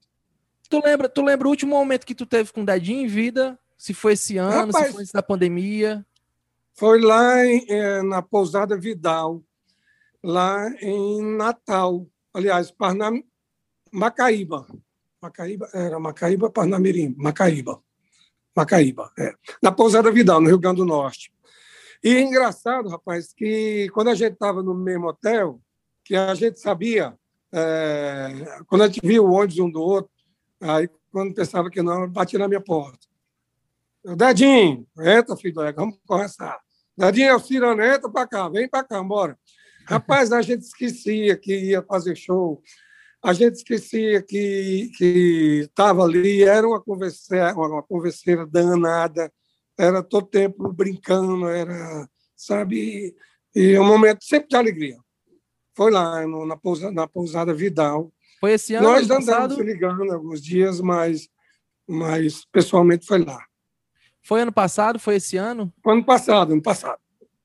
Tu 0.68 0.80
lembra, 0.82 1.08
tu 1.08 1.22
lembra 1.22 1.46
o 1.46 1.50
último 1.50 1.76
momento 1.76 2.06
que 2.06 2.14
tu 2.14 2.24
teve 2.24 2.52
com 2.52 2.62
o 2.62 2.66
Dedinho 2.66 3.02
em 3.02 3.06
vida? 3.06 3.58
Se 3.76 3.92
foi 3.92 4.12
esse 4.12 4.38
ano, 4.38 4.66
Rapaz, 4.66 4.86
se 4.86 4.92
foi 4.92 5.02
antes 5.02 5.12
da 5.12 5.22
pandemia? 5.22 6.06
Foi 6.74 7.00
lá 7.00 7.44
em, 7.44 7.66
é, 7.68 8.02
na 8.02 8.22
Pousada 8.22 8.78
Vidal, 8.78 9.42
lá 10.22 10.70
em 10.80 11.22
Natal. 11.36 12.06
Aliás, 12.32 12.70
Parnam... 12.70 13.22
Macaíba. 13.92 14.66
Macaíba, 15.20 15.68
era 15.74 15.98
Macaíba, 16.00 16.50
Parnamirim. 16.50 17.14
Macaíba. 17.18 17.82
Macaíba, 18.56 19.12
é. 19.18 19.34
Na 19.62 19.70
Pousada 19.70 20.10
Vidal, 20.10 20.40
no 20.40 20.48
Rio 20.48 20.58
Grande 20.58 20.78
do 20.78 20.86
Norte. 20.86 21.32
E 22.02 22.16
é 22.16 22.20
engraçado, 22.20 22.88
rapaz, 22.88 23.32
que 23.32 23.88
quando 23.90 24.08
a 24.08 24.14
gente 24.14 24.32
estava 24.32 24.62
no 24.62 24.74
mesmo 24.74 25.06
hotel, 25.06 25.60
que 26.04 26.16
a 26.16 26.34
gente 26.34 26.58
sabia, 26.58 27.16
é, 27.52 28.62
quando 28.66 28.82
a 28.82 28.86
gente 28.88 29.06
via 29.06 29.22
o 29.22 29.30
ônibus 29.30 29.58
um 29.58 29.70
do 29.70 29.80
outro, 29.80 30.10
aí 30.60 30.88
quando 31.12 31.34
pensava 31.34 31.70
que 31.70 31.80
não, 31.80 32.08
batia 32.10 32.38
na 32.38 32.48
minha 32.48 32.60
porta. 32.60 33.06
Dedinho, 34.16 34.84
entra, 34.98 35.36
filho, 35.36 35.54
vamos 35.76 35.96
conversar. 36.04 36.58
Dedinho, 36.96 37.28
é 37.28 37.34
o 37.36 37.38
Cirano, 37.38 37.82
entra 37.82 38.10
para 38.10 38.26
cá, 38.26 38.48
vem 38.48 38.68
para 38.68 38.82
cá, 38.82 39.00
bora. 39.02 39.38
Rapaz, 39.86 40.32
a 40.32 40.42
gente 40.42 40.62
esquecia 40.62 41.36
que 41.36 41.56
ia 41.56 41.82
fazer 41.82 42.16
show, 42.16 42.60
a 43.22 43.32
gente 43.32 43.54
esquecia 43.54 44.20
que 44.22 44.90
estava 45.60 46.02
ali, 46.02 46.42
era 46.42 46.66
uma 46.66 46.80
conversa, 46.80 47.54
uma 47.54 47.82
converseira 47.82 48.44
danada, 48.44 49.32
era 49.78 50.02
todo 50.02 50.26
tempo 50.26 50.72
brincando, 50.72 51.48
era, 51.48 52.08
sabe, 52.36 53.14
e 53.54 53.72
é 53.72 53.80
um 53.80 53.86
momento 53.86 54.24
sempre 54.24 54.48
de 54.48 54.56
alegria. 54.56 54.98
Foi 55.74 55.90
lá 55.90 56.26
no, 56.26 56.46
na, 56.46 56.56
pousada, 56.56 56.92
na 56.92 57.06
pousada 57.06 57.54
Vidal. 57.54 58.12
Foi 58.40 58.52
esse 58.52 58.74
ano? 58.74 58.88
Nós 58.88 59.04
andamos 59.04 59.26
passado? 59.26 59.54
se 59.54 59.62
ligando 59.62 60.12
alguns 60.12 60.42
dias, 60.42 60.80
mas, 60.80 61.28
mas 61.88 62.44
pessoalmente 62.46 63.06
foi 63.06 63.24
lá. 63.24 63.42
Foi 64.22 64.42
ano 64.42 64.52
passado? 64.52 64.98
Foi 64.98 65.16
esse 65.16 65.36
ano? 65.36 65.72
Foi 65.82 65.94
ano 65.94 66.04
passado, 66.04 66.52
ano 66.52 66.62
passado. 66.62 67.00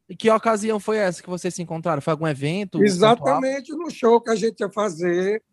E 0.09 0.15
que 0.15 0.29
ocasião 0.29 0.79
foi 0.79 0.97
essa 0.97 1.21
que 1.21 1.29
vocês 1.29 1.53
se 1.53 1.61
encontraram? 1.61 2.01
Foi 2.01 2.11
algum 2.11 2.27
evento? 2.27 2.81
Exatamente 2.83 3.73
no 3.73 3.89
show 3.89 4.21
que 4.21 4.29
a 4.29 4.35
gente 4.35 4.61
ia 4.61 4.69
fazer. 4.69 5.43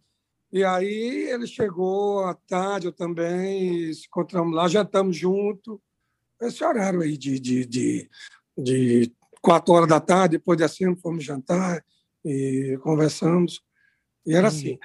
E 0.53 0.63
aí 0.63 1.29
ele 1.31 1.47
chegou 1.47 2.25
à 2.25 2.35
tarde, 2.35 2.87
eu 2.87 2.93
também, 2.93 3.93
se 3.93 4.07
encontramos 4.07 4.55
lá, 4.55 4.69
já 4.69 4.83
estamos 4.83 5.17
juntos 5.17 5.79
esse 6.41 6.65
horário 6.65 7.01
aí 7.01 7.17
de, 7.17 7.39
de, 7.39 7.65
de, 7.67 8.11
de 8.57 9.13
quatro 9.41 9.75
horas 9.75 9.89
da 9.89 10.01
tarde, 10.01 10.39
depois 10.39 10.59
de 10.59 10.65
assim, 10.65 10.95
fomos 10.97 11.25
jantar 11.25 11.85
e 12.25 12.79
conversamos. 12.83 13.61
E 14.27 14.35
era 14.35 14.49
assim. 14.49 14.79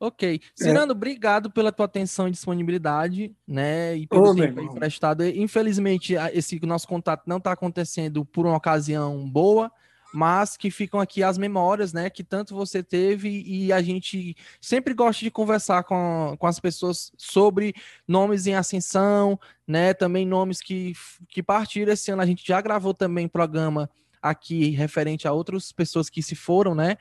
Ok. 0.00 0.40
Cirano, 0.54 0.92
é. 0.92 0.94
obrigado 0.94 1.50
pela 1.50 1.72
tua 1.72 1.86
atenção 1.86 2.28
e 2.28 2.30
disponibilidade, 2.30 3.34
né? 3.46 3.96
E 3.96 4.06
pelo 4.06 4.30
Ô, 4.30 4.34
tempo 4.34 4.60
emprestado. 4.60 5.24
Infelizmente, 5.26 6.14
esse 6.32 6.58
nosso 6.64 6.86
contato 6.86 7.24
não 7.26 7.38
está 7.38 7.52
acontecendo 7.52 8.24
por 8.24 8.46
uma 8.46 8.56
ocasião 8.56 9.28
boa, 9.28 9.70
mas 10.12 10.56
que 10.56 10.70
ficam 10.70 11.00
aqui 11.00 11.22
as 11.22 11.36
memórias, 11.36 11.92
né, 11.92 12.08
que 12.08 12.24
tanto 12.24 12.54
você 12.54 12.82
teve 12.82 13.42
e 13.46 13.72
a 13.72 13.82
gente 13.82 14.36
sempre 14.60 14.94
gosta 14.94 15.22
de 15.22 15.30
conversar 15.30 15.84
com, 15.84 16.34
com 16.38 16.46
as 16.46 16.58
pessoas 16.58 17.12
sobre 17.16 17.74
nomes 18.06 18.46
em 18.46 18.54
ascensão, 18.54 19.38
né, 19.66 19.92
também 19.92 20.26
nomes 20.26 20.60
que, 20.60 20.94
que 21.28 21.42
partiram 21.42 21.92
esse 21.92 22.10
ano, 22.10 22.22
a 22.22 22.26
gente 22.26 22.46
já 22.46 22.60
gravou 22.60 22.94
também 22.94 23.28
programa 23.28 23.90
aqui 24.20 24.70
referente 24.70 25.28
a 25.28 25.32
outras 25.32 25.72
pessoas 25.72 26.08
que 26.08 26.22
se 26.22 26.34
foram, 26.34 26.74
né, 26.74 26.96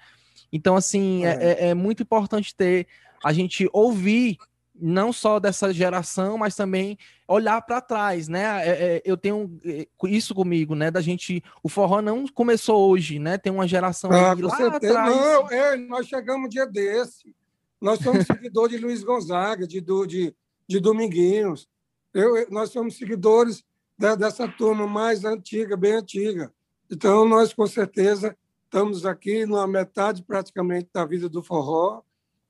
então, 0.51 0.75
assim, 0.75 1.25
é, 1.25 1.29
é, 1.29 1.51
é, 1.65 1.69
é 1.69 1.73
muito 1.73 2.03
importante 2.03 2.55
ter 2.55 2.87
a 3.23 3.33
gente 3.33 3.69
ouvir 3.73 4.37
não 4.79 5.12
só 5.12 5.39
dessa 5.39 5.74
geração, 5.74 6.38
mas 6.38 6.55
também 6.55 6.98
olhar 7.27 7.62
para 7.62 7.81
trás, 7.81 8.27
né? 8.27 8.67
É, 8.67 8.69
é, 8.69 9.01
eu 9.05 9.17
tenho 9.17 9.60
é, 9.65 9.88
isso 10.05 10.34
comigo, 10.34 10.75
né? 10.75 10.91
Da 10.91 11.01
gente, 11.01 11.43
o 11.62 11.69
forró 11.69 12.01
não 12.01 12.27
começou 12.27 12.89
hoje, 12.89 13.19
né? 13.19 13.38
Tem 13.38 13.51
uma 13.51 13.67
geração 13.67 14.12
ah, 14.12 14.34
lá 14.34 14.67
atrás. 14.75 15.15
Não, 15.15 15.51
é, 15.51 15.75
nós 15.75 16.07
chegamos 16.07 16.50
dia 16.50 16.65
desse. 16.65 17.36
Nós 17.81 18.00
somos 18.00 18.25
seguidores 18.27 18.77
de 18.77 18.84
Luiz 18.84 19.03
Gonzaga, 19.03 19.67
de, 19.67 19.81
de, 19.81 20.36
de 20.67 20.79
Dominguinhos. 20.79 21.67
Eu, 22.13 22.50
nós 22.50 22.72
somos 22.72 22.98
seguidores 22.98 23.63
da, 23.98 24.15
dessa 24.15 24.48
turma 24.48 24.88
mais 24.88 25.25
antiga, 25.25 25.75
bem 25.75 25.93
antiga. 25.93 26.51
Então, 26.89 27.27
nós, 27.27 27.53
com 27.53 27.67
certeza, 27.67 28.38
estamos 28.65 29.05
aqui 29.05 29.46
numa 29.46 29.67
metade 29.67 30.24
praticamente 30.24 30.89
da 30.93 31.05
vida 31.05 31.27
do 31.27 31.43
forró 31.43 32.01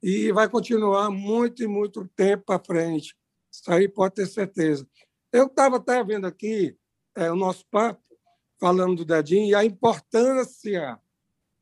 e 0.02 0.32
vai 0.32 0.48
continuar 0.48 1.10
muito 1.10 1.64
e 1.64 1.68
muito 1.68 2.08
tempo 2.16 2.46
para 2.46 2.64
frente. 2.64 3.16
Isso 3.52 3.72
aí 3.72 3.88
pode 3.88 4.16
ter 4.16 4.28
certeza. 4.28 4.88
Eu 5.32 5.48
estava 5.48 5.78
até 5.78 6.04
vendo 6.04 6.28
aqui 6.28 6.78
é, 7.16 7.32
o 7.32 7.36
nosso 7.36 7.66
papo, 7.72 8.02
falando 8.60 8.98
do 8.98 9.06
Dedinho, 9.06 9.50
e 9.50 9.56
a 9.56 9.66
importância, 9.66 11.00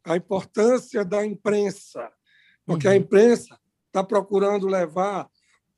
a 0.04 0.16
importância 0.16 1.04
da 1.04 1.26
imprensa, 1.26 2.12
porque 2.66 2.88
uhum. 2.88 2.94
a 2.94 2.98
imprensa 2.98 3.60
está 3.88 4.04
procurando 4.04 4.68
levar 4.68 5.30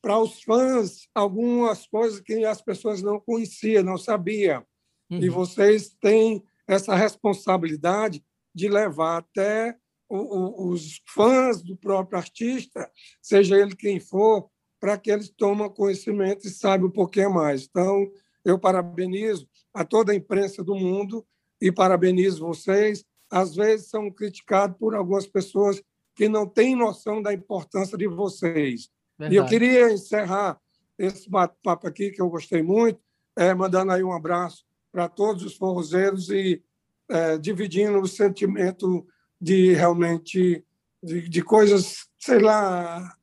para 0.02 0.18
os 0.18 0.42
fãs 0.42 1.08
algumas 1.14 1.86
coisas 1.88 2.20
que 2.20 2.46
as 2.46 2.62
pessoas 2.62 3.02
não 3.02 3.20
conheciam, 3.20 3.84
não 3.84 3.98
sabiam. 3.98 4.66
Uhum. 5.10 5.20
E 5.20 5.30
vocês 5.30 5.90
têm 6.02 6.44
essa 6.68 6.96
responsabilidade 6.96 8.24
de 8.54 8.68
levar 8.68 9.18
até 9.18 9.78
os 10.10 11.02
fãs 11.06 11.62
do 11.62 11.76
próprio 11.76 12.18
artista, 12.18 12.90
seja 13.22 13.58
ele 13.58 13.76
quem 13.76 14.00
for, 14.00 14.50
para 14.80 14.98
que 14.98 15.12
eles 15.12 15.30
tomem 15.30 15.70
conhecimento 15.70 16.48
e 16.48 16.50
saibam 16.50 16.88
um 16.88 16.92
pouquinho 16.92 17.34
mais. 17.34 17.68
Então, 17.70 18.10
eu 18.46 18.58
parabenizo 18.58 19.48
a 19.74 19.84
toda 19.84 20.12
a 20.12 20.16
imprensa 20.16 20.64
do 20.64 20.76
mundo 20.76 21.26
e 21.60 21.72
parabenizo 21.72 22.46
vocês. 22.46 23.04
Às 23.30 23.56
vezes 23.56 23.90
são 23.90 24.10
criticados 24.10 24.78
por 24.78 24.96
algumas 24.96 25.28
pessoas 25.28 25.82
que 26.16 26.30
não 26.30 26.48
têm 26.48 26.76
noção 26.76 27.22
da 27.22 27.34
importância 27.34 27.98
de 27.98 28.08
vocês. 28.08 28.90
Verdade. 29.18 29.36
E 29.36 29.38
eu 29.38 29.46
queria 29.46 29.92
encerrar 29.92 30.60
esse 30.98 31.30
bate-papo 31.30 31.88
aqui, 31.88 32.12
que 32.12 32.22
eu 32.22 32.30
gostei 32.30 32.64
muito, 32.64 33.00
é, 33.36 33.54
mandando 33.54 33.92
aí 33.92 34.04
um 34.04 34.14
abraço 34.14 34.66
para 34.92 35.08
todos 35.08 35.44
os 35.44 35.56
forrozeiros 35.56 36.30
e 36.30 36.64
é, 37.10 37.38
dividindo 37.38 38.00
o 38.00 38.08
sentimento 38.08 39.06
de 39.40 39.74
realmente 39.74 40.64
de, 41.02 41.28
de 41.30 41.42
coisas, 41.42 42.08
sei 42.20 42.40
lá, 42.40 43.16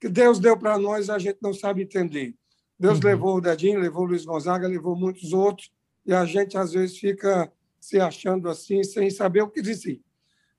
que 0.00 0.08
Deus 0.08 0.38
deu 0.38 0.56
para 0.56 0.78
nós 0.78 1.08
e 1.08 1.12
a 1.12 1.18
gente 1.18 1.38
não 1.42 1.52
sabe 1.52 1.82
entender. 1.82 2.34
Deus 2.78 2.98
uhum. 2.98 3.04
levou 3.04 3.36
o 3.36 3.40
Dedinho, 3.40 3.78
levou 3.78 4.04
o 4.04 4.06
Luiz 4.06 4.24
Gonzaga, 4.24 4.66
levou 4.66 4.96
muitos 4.96 5.32
outros, 5.32 5.70
e 6.06 6.14
a 6.14 6.24
gente 6.24 6.56
às 6.56 6.72
vezes 6.72 6.98
fica 6.98 7.52
se 7.78 8.00
achando 8.00 8.48
assim, 8.48 8.82
sem 8.82 9.10
saber 9.10 9.42
o 9.42 9.50
que 9.50 9.60
dizer. 9.60 10.00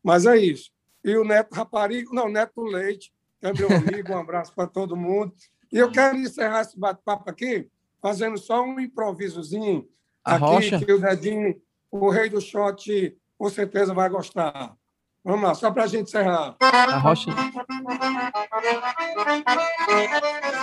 Mas 0.04 0.26
é 0.26 0.38
isso. 0.38 0.72
E 1.04 1.16
o 1.16 1.24
Neto 1.24 1.54
Raparigo, 1.54 2.14
não, 2.14 2.30
Neto 2.30 2.62
Leite, 2.62 3.12
é 3.42 3.52
meu 3.52 3.68
amigo, 3.76 4.14
um 4.14 4.18
abraço 4.18 4.54
para 4.54 4.68
todo 4.68 4.96
mundo. 4.96 5.34
E 5.72 5.78
eu 5.78 5.92
quero 5.92 6.18
encerrar 6.18 6.62
esse 6.62 6.78
bate-papo 6.80 7.30
aqui 7.30 7.68
fazendo 8.02 8.38
só 8.38 8.64
um 8.64 8.80
improvisozinho 8.80 9.88
a 10.24 10.36
aqui, 10.36 10.44
rocha? 10.44 10.86
que 10.86 10.92
o 10.92 11.00
Dedinho, 11.00 11.60
o 11.90 12.10
rei 12.10 12.30
do 12.30 12.42
shot, 12.42 13.18
com 13.38 13.50
certeza 13.50 13.94
vai 13.94 14.10
gostar. 14.10 14.76
Vamos 15.24 15.44
lá, 15.44 15.54
só 15.54 15.72
para 15.72 15.84
a 15.84 15.88
gente 15.88 16.04
encerrar. 16.04 16.56
A 16.60 16.98
rocha. 16.98 17.32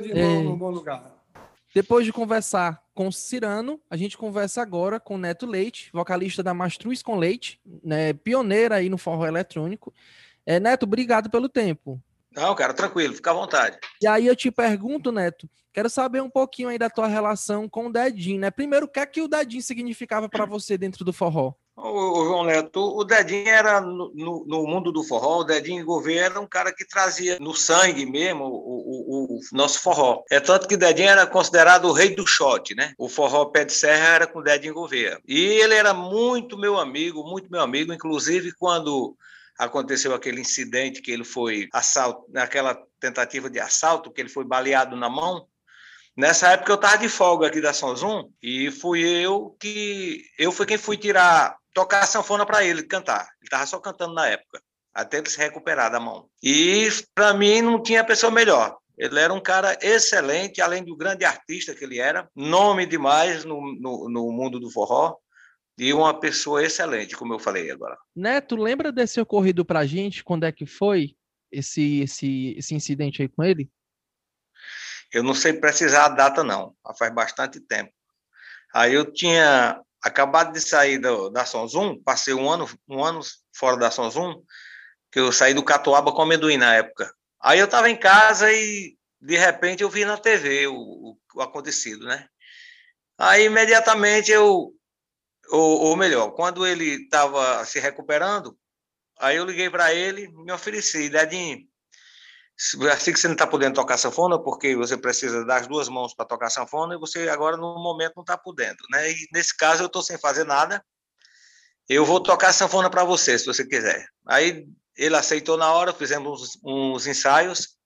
grande 0.00 0.20
irmão, 0.20 0.42
no 0.44 0.56
bom 0.56 0.70
lugar. 0.70 1.18
Depois 1.74 2.04
de 2.04 2.12
conversar 2.12 2.82
com 2.94 3.12
Cirano, 3.12 3.80
a 3.90 3.96
gente 3.96 4.16
conversa 4.16 4.62
agora 4.62 4.98
com 4.98 5.18
Neto 5.18 5.46
Leite, 5.46 5.90
vocalista 5.92 6.42
da 6.42 6.54
Mastruz 6.54 7.02
com 7.02 7.16
Leite, 7.16 7.60
né, 7.84 8.12
pioneira 8.12 8.76
aí 8.76 8.88
no 8.88 8.98
forró 8.98 9.26
eletrônico. 9.26 9.92
É, 10.46 10.58
Neto, 10.58 10.84
obrigado 10.84 11.30
pelo 11.30 11.48
tempo. 11.48 12.02
Não, 12.34 12.54
cara, 12.54 12.72
tranquilo, 12.72 13.14
fica 13.14 13.30
à 13.30 13.34
vontade. 13.34 13.78
E 14.00 14.06
aí 14.06 14.26
eu 14.26 14.34
te 14.34 14.50
pergunto, 14.50 15.12
Neto, 15.12 15.48
quero 15.72 15.90
saber 15.90 16.22
um 16.22 16.30
pouquinho 16.30 16.68
aí 16.68 16.78
da 16.78 16.88
tua 16.88 17.06
relação 17.06 17.68
com 17.68 17.86
o 17.86 17.92
Dedinho, 17.92 18.40
né? 18.40 18.50
Primeiro, 18.50 18.86
o 18.86 18.88
que 18.88 19.00
é 19.00 19.06
que 19.06 19.20
o 19.20 19.28
Dedinho 19.28 19.62
significava 19.62 20.28
para 20.28 20.46
você 20.46 20.78
dentro 20.78 21.04
do 21.04 21.12
forró? 21.12 21.54
O, 21.76 22.24
João 22.24 22.44
Neto, 22.44 22.80
o 22.80 23.04
Dedinho 23.04 23.48
era, 23.48 23.80
no, 23.80 24.12
no, 24.12 24.44
no, 24.44 24.66
mundo 24.66 24.90
do 24.90 25.04
forró, 25.04 25.38
o 25.38 25.44
Dedinho 25.44 25.84
Gouveia 25.84 26.22
era 26.22 26.40
um 26.40 26.46
cara 26.46 26.72
que 26.72 26.84
trazia 26.84 27.38
no 27.40 27.54
sangue 27.54 28.04
mesmo 28.04 28.44
o, 28.44 28.87
nosso 29.52 29.80
forró. 29.80 30.22
É 30.30 30.40
tanto 30.40 30.68
que 30.68 30.76
Dedinho 30.76 31.08
era 31.08 31.26
considerado 31.26 31.86
o 31.86 31.92
rei 31.92 32.14
do 32.14 32.26
shot, 32.26 32.74
né? 32.74 32.92
O 32.98 33.08
forró 33.08 33.46
pé 33.46 33.64
de 33.64 33.72
serra 33.72 34.14
era 34.14 34.26
com 34.26 34.42
Dedinho 34.42 34.74
Gouveia. 34.74 35.20
E 35.26 35.38
ele 35.38 35.74
era 35.74 35.92
muito 35.94 36.58
meu 36.58 36.78
amigo, 36.78 37.22
muito 37.22 37.50
meu 37.50 37.60
amigo, 37.60 37.92
inclusive 37.92 38.52
quando 38.52 39.16
aconteceu 39.58 40.14
aquele 40.14 40.40
incidente 40.40 41.02
que 41.02 41.10
ele 41.10 41.24
foi 41.24 41.68
assalto, 41.72 42.24
naquela 42.30 42.78
tentativa 43.00 43.50
de 43.50 43.58
assalto, 43.58 44.10
que 44.10 44.20
ele 44.20 44.28
foi 44.28 44.44
baleado 44.44 44.96
na 44.96 45.08
mão, 45.08 45.46
Nessa 46.18 46.48
época 46.48 46.72
eu 46.72 46.74
estava 46.74 46.98
de 46.98 47.08
folga 47.08 47.46
aqui 47.46 47.60
da 47.60 47.72
Sonzum 47.72 48.28
e 48.42 48.72
fui 48.72 49.06
eu 49.06 49.56
que 49.60 50.24
eu 50.36 50.50
fui 50.50 50.66
quem 50.66 50.76
fui 50.76 50.96
tirar 50.96 51.56
tocar 51.72 52.00
a 52.00 52.06
sanfona 52.06 52.44
para 52.44 52.64
ele 52.64 52.82
cantar. 52.82 53.20
Ele 53.38 53.44
estava 53.44 53.64
só 53.66 53.78
cantando 53.78 54.14
na 54.14 54.26
época, 54.26 54.60
até 54.92 55.18
ele 55.18 55.30
se 55.30 55.38
recuperar 55.38 55.92
da 55.92 56.00
mão. 56.00 56.28
E 56.42 56.88
para 57.14 57.32
mim 57.34 57.62
não 57.62 57.80
tinha 57.80 58.02
pessoa 58.02 58.32
melhor. 58.32 58.76
Ele 58.98 59.20
era 59.20 59.32
um 59.32 59.40
cara 59.40 59.78
excelente, 59.80 60.60
além 60.60 60.84
do 60.84 60.96
grande 60.96 61.24
artista 61.24 61.74
que 61.74 61.84
ele 61.84 62.00
era, 62.00 62.28
nome 62.34 62.84
demais 62.84 63.44
no, 63.44 63.60
no, 63.80 64.08
no 64.10 64.32
mundo 64.32 64.58
do 64.58 64.70
forró 64.70 65.16
e 65.78 65.94
uma 65.94 66.18
pessoa 66.18 66.64
excelente, 66.64 67.16
como 67.16 67.32
eu 67.32 67.38
falei 67.38 67.70
agora. 67.70 67.96
Neto, 68.14 68.56
lembra 68.56 68.90
desse 68.90 69.20
ocorrido 69.20 69.64
para 69.64 69.78
a 69.80 69.86
gente? 69.86 70.24
Quando 70.24 70.44
é 70.44 70.50
que 70.50 70.66
foi 70.66 71.14
esse, 71.52 72.00
esse, 72.00 72.56
esse 72.58 72.74
incidente 72.74 73.22
aí 73.22 73.28
com 73.28 73.44
ele? 73.44 73.70
Eu 75.12 75.22
não 75.22 75.34
sei 75.34 75.52
precisar 75.52 76.06
a 76.06 76.08
data, 76.08 76.42
não. 76.42 76.74
Faz 76.98 77.14
bastante 77.14 77.60
tempo. 77.60 77.92
Aí 78.74 78.92
eu 78.92 79.10
tinha 79.10 79.80
acabado 80.02 80.52
de 80.52 80.60
sair 80.60 80.98
do, 80.98 81.30
da 81.30 81.46
Sonzum, 81.46 82.02
passei 82.02 82.34
um 82.34 82.50
ano, 82.50 82.68
um 82.88 83.02
ano 83.04 83.20
fora 83.54 83.76
da 83.76 83.90
Sonzum, 83.90 84.42
que 85.12 85.20
eu 85.20 85.30
saí 85.30 85.54
do 85.54 85.64
Catuaba 85.64 86.12
com 86.12 86.22
amendoim 86.22 86.56
na 86.56 86.74
época. 86.74 87.14
Aí 87.40 87.58
eu 87.58 87.66
estava 87.66 87.88
em 87.88 87.96
casa 87.96 88.52
e, 88.52 88.96
de 89.20 89.36
repente, 89.36 89.82
eu 89.82 89.90
vi 89.90 90.04
na 90.04 90.16
TV 90.16 90.66
o, 90.66 90.74
o, 90.74 91.18
o 91.36 91.42
acontecido, 91.42 92.04
né? 92.06 92.28
Aí, 93.16 93.44
imediatamente, 93.44 94.30
eu... 94.30 94.74
Ou, 95.50 95.80
ou 95.80 95.96
melhor, 95.96 96.32
quando 96.32 96.66
ele 96.66 97.04
estava 97.04 97.64
se 97.64 97.80
recuperando, 97.80 98.58
aí 99.18 99.36
eu 99.36 99.46
liguei 99.46 99.70
para 99.70 99.94
ele, 99.94 100.28
me 100.28 100.52
ofereci, 100.52 101.08
Dedinho, 101.08 101.66
assim 102.92 103.12
que 103.12 103.20
você 103.20 103.28
não 103.28 103.34
está 103.34 103.46
podendo 103.46 103.76
tocar 103.76 103.96
sanfona, 103.96 104.38
porque 104.38 104.74
você 104.74 104.96
precisa 104.96 105.44
das 105.44 105.66
duas 105.66 105.88
mãos 105.88 106.12
para 106.12 106.26
tocar 106.26 106.50
sanfona, 106.50 106.94
e 106.94 106.98
você 106.98 107.28
agora, 107.28 107.56
no 107.56 107.82
momento, 107.82 108.14
não 108.16 108.22
está 108.22 108.36
podendo. 108.36 108.78
Né? 108.90 109.12
E 109.12 109.28
nesse 109.32 109.56
caso, 109.56 109.82
eu 109.82 109.86
estou 109.86 110.02
sem 110.02 110.18
fazer 110.18 110.44
nada, 110.44 110.84
eu 111.88 112.04
vou 112.04 112.20
tocar 112.20 112.52
sanfona 112.52 112.90
para 112.90 113.04
você, 113.04 113.38
se 113.38 113.46
você 113.46 113.64
quiser. 113.64 114.06
Aí 114.26 114.66
ele 114.98 115.16
aceitou 115.16 115.56
na 115.56 115.72
hora, 115.72 115.94
fizemos 115.94 116.42
uns, 116.42 116.58
uns 116.64 117.06
ensaios, 117.06 117.78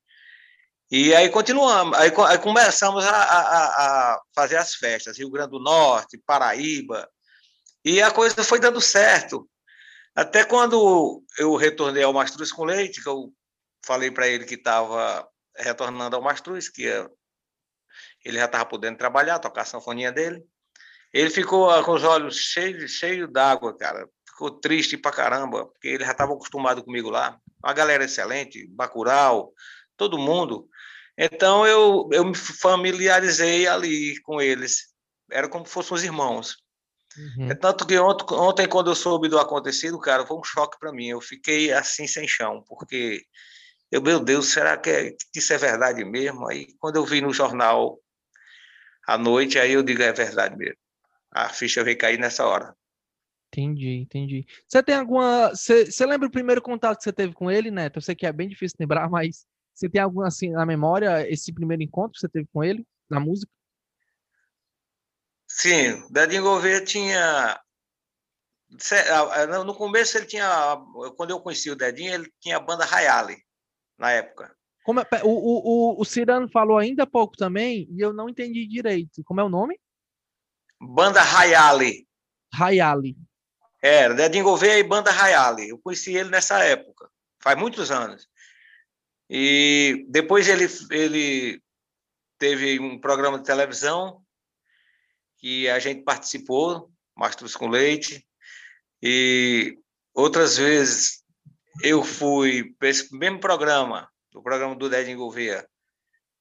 E 0.90 1.14
aí 1.14 1.28
continuamos, 1.30 1.96
aí, 1.98 2.12
aí 2.28 2.38
começamos 2.38 3.04
a, 3.04 3.10
a, 3.10 4.14
a, 4.14 4.22
fazer 4.34 4.56
as 4.56 4.74
festas, 4.74 5.18
Rio 5.18 5.30
Grande 5.30 5.50
do 5.50 5.60
Norte, 5.60 6.20
Paraíba, 6.26 7.08
e 7.84 8.00
a 8.00 8.10
coisa 8.10 8.42
foi 8.42 8.58
dando 8.58 8.80
certo. 8.80 9.48
Até 10.14 10.44
quando 10.44 11.24
eu 11.38 11.56
retornei 11.56 12.02
ao 12.02 12.12
Mastruz 12.12 12.52
com 12.52 12.64
Leite, 12.64 13.02
que 13.02 13.08
eu 13.08 13.32
falei 13.84 14.10
para 14.10 14.28
ele 14.28 14.44
que 14.44 14.54
estava 14.54 15.26
retornando 15.56 16.16
ao 16.16 16.22
Mastruz, 16.22 16.68
que 16.68 16.84
ele 18.24 18.38
já 18.38 18.44
estava 18.44 18.66
podendo 18.66 18.98
trabalhar, 18.98 19.38
tocar 19.38 19.62
a 19.62 19.66
sanfoninha 19.66 20.12
dele. 20.12 20.42
Ele 21.12 21.30
ficou 21.30 21.68
com 21.84 21.92
os 21.92 22.04
olhos 22.04 22.36
cheios, 22.36 22.92
cheios 22.92 23.30
d'água, 23.30 23.76
cara. 23.76 24.08
Ficou 24.42 24.58
triste 24.58 24.98
pra 24.98 25.12
caramba, 25.12 25.66
porque 25.66 25.86
ele 25.86 26.04
já 26.04 26.10
estava 26.10 26.32
acostumado 26.32 26.82
comigo 26.82 27.08
lá. 27.08 27.38
Uma 27.62 27.72
galera 27.72 28.02
excelente, 28.02 28.66
Bacurau, 28.66 29.52
todo 29.96 30.18
mundo. 30.18 30.68
Então 31.16 31.64
eu, 31.64 32.08
eu 32.10 32.24
me 32.24 32.34
familiarizei 32.34 33.68
ali 33.68 34.20
com 34.22 34.40
eles. 34.40 34.92
Era 35.30 35.48
como 35.48 35.64
se 35.64 35.72
fossem 35.72 35.94
os 35.94 36.02
irmãos. 36.02 36.56
Uhum. 37.16 37.52
É 37.52 37.54
tanto 37.54 37.86
que 37.86 37.96
ontem, 37.96 38.34
ontem, 38.34 38.66
quando 38.66 38.90
eu 38.90 38.96
soube 38.96 39.28
do 39.28 39.38
acontecido, 39.38 39.96
cara, 40.00 40.26
foi 40.26 40.36
um 40.36 40.42
choque 40.42 40.76
para 40.76 40.92
mim. 40.92 41.06
Eu 41.06 41.20
fiquei 41.20 41.72
assim 41.72 42.08
sem 42.08 42.26
chão, 42.26 42.64
porque 42.66 43.22
eu, 43.92 44.02
meu 44.02 44.18
Deus, 44.18 44.48
será 44.48 44.76
que, 44.76 44.90
é, 44.90 45.10
que 45.12 45.38
isso 45.38 45.52
é 45.52 45.56
verdade 45.56 46.04
mesmo? 46.04 46.48
Aí 46.48 46.66
quando 46.80 46.96
eu 46.96 47.04
vi 47.04 47.20
no 47.20 47.32
jornal 47.32 47.96
à 49.06 49.16
noite, 49.16 49.56
aí 49.56 49.74
eu 49.74 49.84
digo, 49.84 50.02
é 50.02 50.12
verdade 50.12 50.56
mesmo. 50.56 50.78
A 51.30 51.48
ficha 51.48 51.84
veio 51.84 51.96
cair 51.96 52.18
nessa 52.18 52.44
hora. 52.44 52.74
Entendi, 53.52 53.98
entendi. 53.98 54.46
Você 54.66 54.82
tem 54.82 54.94
alguma. 54.94 55.50
Você, 55.50 55.84
você 55.84 56.06
lembra 56.06 56.26
o 56.26 56.32
primeiro 56.32 56.62
contato 56.62 56.96
que 56.96 57.04
você 57.04 57.12
teve 57.12 57.34
com 57.34 57.50
ele, 57.50 57.70
Neto? 57.70 57.98
Eu 57.98 58.02
sei 58.02 58.14
que 58.14 58.24
é 58.24 58.32
bem 58.32 58.48
difícil 58.48 58.78
lembrar, 58.80 59.10
mas 59.10 59.46
você 59.74 59.90
tem 59.90 60.00
algum 60.00 60.22
assim 60.22 60.50
na 60.50 60.64
memória 60.64 61.30
esse 61.30 61.52
primeiro 61.52 61.82
encontro 61.82 62.12
que 62.12 62.20
você 62.20 62.28
teve 62.30 62.48
com 62.50 62.64
ele 62.64 62.86
na 63.10 63.20
música? 63.20 63.52
Sim, 65.46 66.02
Dadinho 66.10 66.44
Gouveia 66.44 66.82
tinha 66.82 67.60
no 69.66 69.74
começo 69.74 70.16
ele 70.16 70.24
tinha 70.24 70.78
quando 71.14 71.30
eu 71.30 71.40
conheci 71.40 71.70
o 71.70 71.76
Dedinho 71.76 72.14
ele 72.14 72.32
tinha 72.40 72.56
a 72.56 72.60
banda 72.60 72.86
Rayale 72.86 73.36
na 73.98 74.12
época. 74.12 74.56
Como 74.82 74.98
é, 74.98 75.06
o, 75.22 75.28
o, 75.28 76.00
o 76.00 76.04
Cirano 76.06 76.48
falou 76.48 76.78
ainda 76.78 77.02
há 77.02 77.06
pouco 77.06 77.36
também 77.36 77.86
e 77.90 78.00
eu 78.00 78.14
não 78.14 78.30
entendi 78.30 78.66
direito. 78.66 79.22
Como 79.24 79.40
é 79.40 79.44
o 79.44 79.48
nome? 79.50 79.78
Banda 80.80 81.20
Rayale. 81.20 82.08
Rayale. 82.52 83.16
Era, 83.82 84.14
Dedinho 84.14 84.44
Gouveia 84.44 84.78
e 84.78 84.84
Banda 84.84 85.10
Rayale. 85.10 85.68
Eu 85.68 85.78
conheci 85.78 86.14
ele 86.14 86.30
nessa 86.30 86.62
época, 86.62 87.10
faz 87.40 87.58
muitos 87.58 87.90
anos. 87.90 88.28
E 89.28 90.06
depois 90.08 90.48
ele, 90.48 90.68
ele 90.90 91.60
teve 92.38 92.78
um 92.78 93.00
programa 93.00 93.38
de 93.38 93.44
televisão 93.44 94.22
que 95.36 95.68
a 95.68 95.80
gente 95.80 96.02
participou, 96.02 96.92
Mastros 97.16 97.56
com 97.56 97.68
Leite, 97.68 98.24
e 99.02 99.76
outras 100.14 100.56
vezes 100.56 101.24
eu 101.82 102.04
fui 102.04 102.72
para 102.78 102.88
esse 102.88 103.12
mesmo 103.16 103.40
programa, 103.40 104.08
o 104.32 104.42
programa 104.42 104.76
do 104.76 104.88
Dedinho 104.88 105.18
Gouveia, 105.18 105.68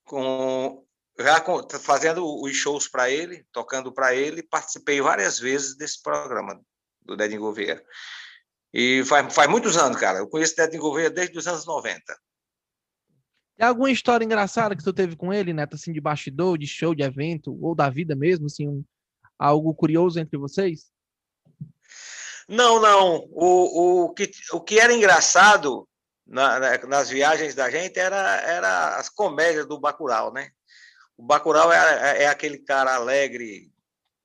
com, 0.04 0.86
já 1.20 1.42
com, 1.42 1.68
fazendo 1.80 2.24
os 2.44 2.56
shows 2.56 2.88
para 2.88 3.10
ele, 3.10 3.44
tocando 3.52 3.92
para 3.92 4.14
ele, 4.14 4.44
participei 4.44 5.02
várias 5.02 5.40
vezes 5.40 5.76
desse 5.76 6.02
programa 6.04 6.62
do 7.02 7.16
Dedinho 7.16 7.42
Gouveia. 7.42 7.84
E 8.74 9.04
faz, 9.06 9.34
faz 9.34 9.50
muitos 9.50 9.78
anos, 9.78 10.00
cara. 10.00 10.20
Eu 10.20 10.28
conheço 10.28 10.54
o 10.54 10.56
Dedinho 10.58 10.82
Gouveia 10.82 11.10
desde 11.10 11.38
os 11.38 11.48
anos 11.48 11.66
90. 11.66 12.02
Tem 13.58 13.68
alguma 13.68 13.92
história 13.92 14.26
engraçada 14.26 14.76
que 14.76 14.84
tu 14.84 14.94
teve 14.94 15.16
com 15.16 15.32
ele, 15.32 15.54
Neto, 15.54 15.76
assim, 15.76 15.92
de 15.92 16.02
bastidor, 16.02 16.58
de 16.58 16.66
show, 16.66 16.96
de 16.96 17.04
evento, 17.04 17.58
ou 17.62 17.76
da 17.76 17.90
vida 17.90 18.16
mesmo, 18.16 18.48
assim, 18.48 18.68
um, 18.68 18.84
algo 19.38 19.74
curioso 19.76 20.20
entre 20.20 20.38
vocês? 20.38 20.92
Não, 22.48 22.82
não. 22.82 23.28
O, 23.32 24.06
o, 24.06 24.14
que, 24.14 24.32
o 24.52 24.62
que 24.62 24.80
era 24.80 24.94
engraçado 24.94 25.88
na, 26.26 26.78
nas 26.88 27.10
viagens 27.10 27.54
da 27.54 27.70
gente 27.70 28.00
era, 28.00 28.42
era 28.42 28.98
as 28.98 29.10
comédias 29.10 29.66
do 29.66 29.80
Bacurau, 29.80 30.34
né? 30.34 30.50
O 31.18 31.24
Bacurau 31.24 31.72
é, 31.72 32.24
é 32.24 32.28
aquele 32.28 32.58
cara 32.58 32.96
alegre, 32.96 33.72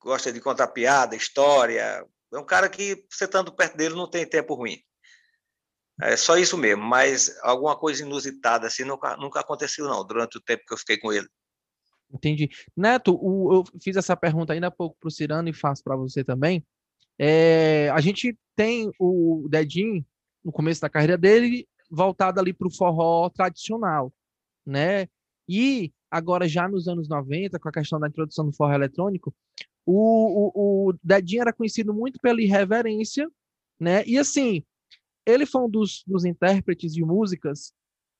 gosta 0.00 0.32
de 0.32 0.40
contar 0.40 0.68
piada, 0.68 1.14
história. 1.14 2.06
É 2.32 2.38
um 2.38 2.44
cara 2.44 2.68
que, 2.68 3.04
você 3.10 3.24
estando 3.24 3.54
perto 3.54 3.76
dele, 3.76 3.94
não 3.94 4.08
tem 4.08 4.26
tempo 4.26 4.54
ruim. 4.54 4.78
É 6.00 6.16
só 6.16 6.36
isso 6.36 6.58
mesmo, 6.58 6.82
mas 6.82 7.34
alguma 7.42 7.76
coisa 7.76 8.02
inusitada 8.02 8.66
assim 8.66 8.84
nunca, 8.84 9.16
nunca 9.16 9.40
aconteceu, 9.40 9.86
não, 9.86 10.06
durante 10.06 10.36
o 10.36 10.40
tempo 10.40 10.62
que 10.66 10.74
eu 10.74 10.78
fiquei 10.78 10.98
com 10.98 11.12
ele. 11.12 11.28
Entendi. 12.12 12.50
Neto, 12.76 13.18
o, 13.20 13.54
eu 13.54 13.64
fiz 13.82 13.96
essa 13.96 14.16
pergunta 14.16 14.52
ainda 14.52 14.66
há 14.66 14.70
pouco 14.70 14.96
para 15.00 15.08
o 15.08 15.10
Cirano 15.10 15.48
e 15.48 15.54
faço 15.54 15.82
para 15.82 15.96
você 15.96 16.22
também. 16.22 16.64
É, 17.18 17.90
a 17.90 18.00
gente 18.00 18.38
tem 18.54 18.92
o 18.98 19.48
Dedinho, 19.48 20.04
no 20.44 20.52
começo 20.52 20.80
da 20.80 20.90
carreira 20.90 21.16
dele, 21.16 21.66
voltado 21.90 22.38
ali 22.38 22.52
para 22.52 22.68
o 22.68 22.74
forró 22.74 23.28
tradicional, 23.30 24.12
né? 24.64 25.08
E 25.48 25.92
agora, 26.10 26.46
já 26.46 26.68
nos 26.68 26.88
anos 26.88 27.08
90, 27.08 27.58
com 27.58 27.68
a 27.68 27.72
questão 27.72 27.98
da 27.98 28.08
introdução 28.08 28.44
do 28.46 28.52
forró 28.52 28.72
eletrônico, 28.72 29.34
o, 29.86 30.50
o, 30.54 30.88
o 30.88 30.92
Dedinho 31.02 31.42
era 31.42 31.52
conhecido 31.52 31.94
muito 31.94 32.20
pela 32.20 32.42
irreverência, 32.42 33.30
né? 33.78 34.04
E 34.04 34.18
assim, 34.18 34.64
ele 35.24 35.46
foi 35.46 35.62
um 35.62 35.70
dos, 35.70 36.02
dos 36.06 36.24
intérpretes 36.24 36.92
de 36.92 37.04
músicas 37.04 37.72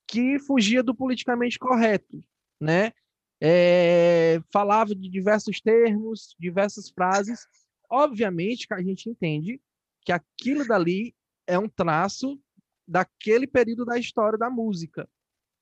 que 0.07 0.39
fugia 0.39 0.81
do 0.81 0.95
politicamente 0.95 1.59
correto, 1.59 2.23
né? 2.59 2.93
É, 3.39 4.39
falava 4.51 4.95
de 4.95 5.09
diversos 5.09 5.59
termos, 5.59 6.35
diversas 6.39 6.89
frases. 6.89 7.45
Obviamente 7.89 8.67
que 8.67 8.73
a 8.73 8.81
gente 8.81 9.09
entende 9.09 9.61
que 10.01 10.11
aquilo 10.11 10.65
dali 10.65 11.13
é 11.45 11.59
um 11.59 11.67
traço 11.67 12.39
daquele 12.87 13.45
período 13.45 13.83
da 13.83 13.99
história 13.99 14.37
da 14.37 14.49
música, 14.49 15.07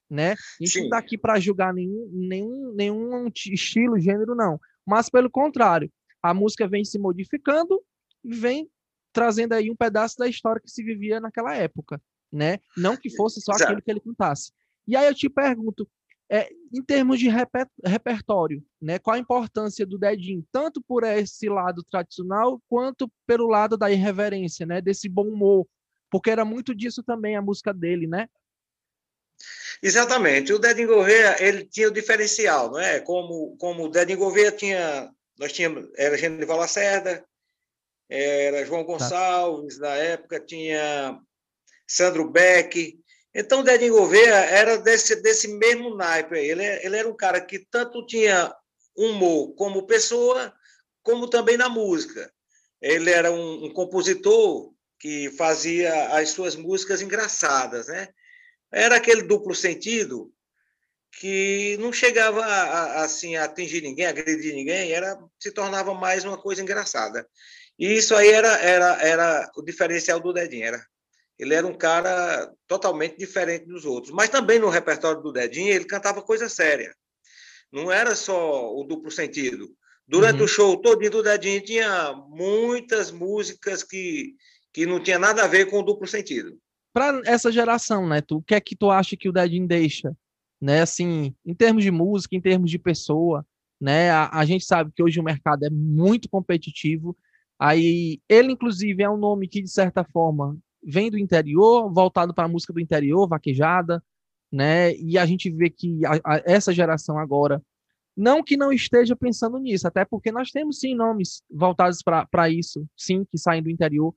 né? 0.09 0.33
A 0.33 0.35
gente 0.65 0.77
não 0.77 0.85
está 0.85 0.97
aqui 0.97 1.17
para 1.17 1.39
julgar 1.39 1.73
nenhum, 1.73 2.09
nenhum, 2.11 2.73
nenhum 2.73 3.27
estilo, 3.27 3.99
gênero, 3.99 4.35
não. 4.35 4.59
Mas, 4.85 5.09
pelo 5.09 5.29
contrário, 5.29 5.91
a 6.21 6.33
música 6.33 6.67
vem 6.67 6.83
se 6.83 6.99
modificando 6.99 7.81
e 8.23 8.33
vem 8.33 8.69
trazendo 9.11 9.53
aí 9.53 9.71
um 9.71 9.75
pedaço 9.75 10.17
da 10.17 10.27
história 10.27 10.61
que 10.61 10.69
se 10.69 10.83
vivia 10.83 11.19
naquela 11.19 11.55
época, 11.55 12.01
né? 12.31 12.59
Não 12.77 12.97
que 12.97 13.09
fosse 13.09 13.41
só 13.41 13.53
Exato. 13.53 13.71
aquilo 13.71 13.81
que 13.81 13.91
ele 13.91 13.99
contasse. 13.99 14.51
E 14.87 14.95
aí 14.95 15.07
eu 15.07 15.15
te 15.15 15.29
pergunto, 15.29 15.87
é, 16.29 16.49
em 16.73 16.83
termos 16.83 17.19
de 17.19 17.29
reper 17.29 17.67
repertório, 17.83 18.63
né? 18.81 18.99
Qual 18.99 19.15
a 19.15 19.19
importância 19.19 19.85
do 19.85 19.97
dedinho, 19.97 20.45
tanto 20.51 20.81
por 20.81 21.03
esse 21.03 21.47
lado 21.47 21.83
tradicional 21.83 22.61
quanto 22.67 23.09
pelo 23.25 23.47
lado 23.47 23.77
da 23.77 23.91
irreverência, 23.91 24.65
né? 24.65 24.81
Desse 24.81 25.07
bom 25.07 25.27
humor, 25.27 25.67
porque 26.09 26.29
era 26.29 26.43
muito 26.43 26.73
disso 26.75 27.03
também 27.03 27.35
a 27.35 27.41
música 27.41 27.73
dele, 27.73 28.07
né? 28.07 28.27
Exatamente. 29.81 30.53
O 30.53 30.59
Dedinho 30.59 30.87
Gouveia, 30.87 31.35
ele 31.39 31.65
tinha 31.65 31.87
o 31.87 31.91
diferencial, 31.91 32.71
não 32.71 32.79
é? 32.79 32.99
Como 32.99 33.55
como 33.57 33.85
o 33.85 33.89
Dedinho 33.89 34.19
Gouveia 34.19 34.51
tinha, 34.51 35.11
nós 35.37 35.51
tínhamos 35.51 35.89
era 35.97 36.17
Genival 36.17 36.57
Lacerda, 36.57 37.25
era 38.09 38.65
João 38.65 38.83
Gonçalves, 38.83 39.79
na 39.79 39.95
época 39.95 40.39
tinha 40.39 41.19
Sandro 41.87 42.29
Beck. 42.29 42.97
Então, 43.33 43.59
o 43.59 43.63
Dedinho 43.63 43.95
Gouveia 43.95 44.33
era 44.33 44.77
desse, 44.77 45.15
desse 45.21 45.47
mesmo 45.47 45.95
naipe. 45.95 46.37
Ele, 46.37 46.63
ele 46.63 46.95
era 46.95 47.07
um 47.07 47.15
cara 47.15 47.41
que 47.41 47.59
tanto 47.59 48.05
tinha 48.05 48.53
humor 48.95 49.53
como 49.55 49.85
pessoa, 49.85 50.53
como 51.03 51.29
também 51.29 51.57
na 51.57 51.67
música. 51.67 52.31
Ele 52.81 53.09
era 53.09 53.31
um, 53.31 53.65
um 53.65 53.73
compositor 53.73 54.73
que 54.99 55.29
fazia 55.31 56.17
as 56.17 56.29
suas 56.29 56.55
músicas 56.55 57.01
engraçadas, 57.01 57.87
né? 57.87 58.07
Era 58.75 58.97
aquele 58.97 59.21
duplo 59.21 59.55
sentido 59.55 60.29
que 61.17 61.77
não 61.79 61.93
chegava 61.93 62.43
a, 62.43 62.63
a, 62.63 63.03
assim 63.05 63.37
a 63.37 63.45
atingir 63.45 63.81
ninguém, 63.81 64.05
a 64.05 64.09
agredir 64.09 64.53
ninguém, 64.53 64.91
era 64.91 65.17
se 65.39 65.49
tornava 65.49 65.93
mais 65.93 66.25
uma 66.25 66.37
coisa 66.37 66.61
engraçada. 66.61 67.25
E 67.79 67.95
isso 67.95 68.13
aí 68.13 68.27
era, 68.27 68.49
era, 68.57 69.01
era 69.01 69.51
o 69.55 69.61
diferencial 69.61 70.19
do 70.19 70.33
Dedinho. 70.33 70.65
Era, 70.65 70.85
ele 71.39 71.53
era 71.53 71.65
um 71.65 71.73
cara 71.73 72.51
totalmente 72.67 73.17
diferente 73.17 73.65
dos 73.65 73.85
outros. 73.85 74.13
Mas 74.13 74.27
também 74.27 74.59
no 74.59 74.67
repertório 74.67 75.21
do 75.21 75.31
Dedinho, 75.31 75.73
ele 75.73 75.85
cantava 75.85 76.21
coisa 76.21 76.49
séria. 76.49 76.93
Não 77.71 77.89
era 77.89 78.13
só 78.13 78.75
o 78.75 78.83
duplo 78.83 79.09
sentido. 79.09 79.73
Durante 80.05 80.39
uhum. 80.39 80.45
o 80.45 80.49
show 80.49 80.81
todo 80.81 81.09
do 81.09 81.23
Dedinho 81.23 81.63
tinha 81.63 82.13
muitas 82.27 83.09
músicas 83.09 83.83
que, 83.83 84.35
que 84.73 84.85
não 84.85 85.01
tinha 85.01 85.17
nada 85.17 85.45
a 85.45 85.47
ver 85.47 85.69
com 85.69 85.79
o 85.79 85.83
duplo 85.83 86.05
sentido. 86.05 86.59
Para 86.95 87.21
essa 87.25 87.51
geração, 87.51 88.07
né, 88.07 88.21
tu, 88.21 88.37
o 88.37 88.41
que 88.41 88.55
é 88.55 88.61
que 88.61 88.75
tu 88.75 88.89
acha 88.89 89.17
que 89.17 89.27
o 89.27 89.33
Dedinho 89.33 89.67
deixa? 89.67 90.15
Né, 90.61 90.81
assim, 90.81 91.35
em 91.45 91.53
termos 91.53 91.83
de 91.83 91.91
música, 91.91 92.35
em 92.35 92.41
termos 92.41 92.71
de 92.71 92.79
pessoa, 92.79 93.45
né? 93.79 94.09
A, 94.09 94.39
a 94.39 94.45
gente 94.45 94.63
sabe 94.63 94.91
que 94.95 95.03
hoje 95.03 95.19
o 95.19 95.23
mercado 95.23 95.65
é 95.65 95.69
muito 95.69 96.29
competitivo 96.29 97.15
Aí 97.59 98.19
ele, 98.27 98.51
inclusive, 98.51 99.01
é 99.01 99.09
um 99.09 99.17
nome 99.17 99.47
que, 99.47 99.61
de 99.61 99.69
certa 99.69 100.03
forma, 100.03 100.57
vem 100.83 101.09
do 101.09 101.17
interior, 101.17 101.91
voltado 101.91 102.33
para 102.33 102.45
a 102.45 102.49
música 102.49 102.73
do 102.73 102.79
interior, 102.79 103.27
vaquejada, 103.27 104.03
né? 104.51 104.93
E 104.95 105.17
a 105.17 105.25
gente 105.25 105.49
vê 105.49 105.69
que 105.69 106.05
a, 106.05 106.15
a, 106.23 106.41
essa 106.45 106.73
geração 106.73 107.17
agora, 107.17 107.61
não 108.15 108.43
que 108.43 108.57
não 108.57 108.71
esteja 108.71 109.15
pensando 109.15 109.57
nisso, 109.57 109.87
até 109.87 110.05
porque 110.05 110.31
nós 110.31 110.51
temos 110.51 110.79
sim 110.79 110.93
nomes 110.95 111.41
voltados 111.49 112.01
para 112.03 112.49
isso, 112.49 112.85
sim, 112.95 113.25
que 113.25 113.37
saem 113.37 113.63
do 113.63 113.69
interior, 113.69 114.13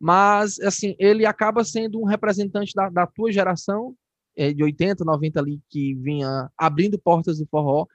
mas 0.00 0.58
assim, 0.60 0.94
ele 0.98 1.26
acaba 1.26 1.64
sendo 1.64 2.00
um 2.00 2.04
representante 2.04 2.72
da, 2.74 2.88
da 2.88 3.06
tua 3.06 3.32
geração, 3.32 3.94
é, 4.36 4.52
de 4.52 4.62
80, 4.62 5.04
90 5.04 5.40
ali, 5.40 5.60
que 5.68 5.94
vinha 5.96 6.50
abrindo 6.56 6.98
portas 6.98 7.38
do 7.38 7.46
forró, 7.46 7.86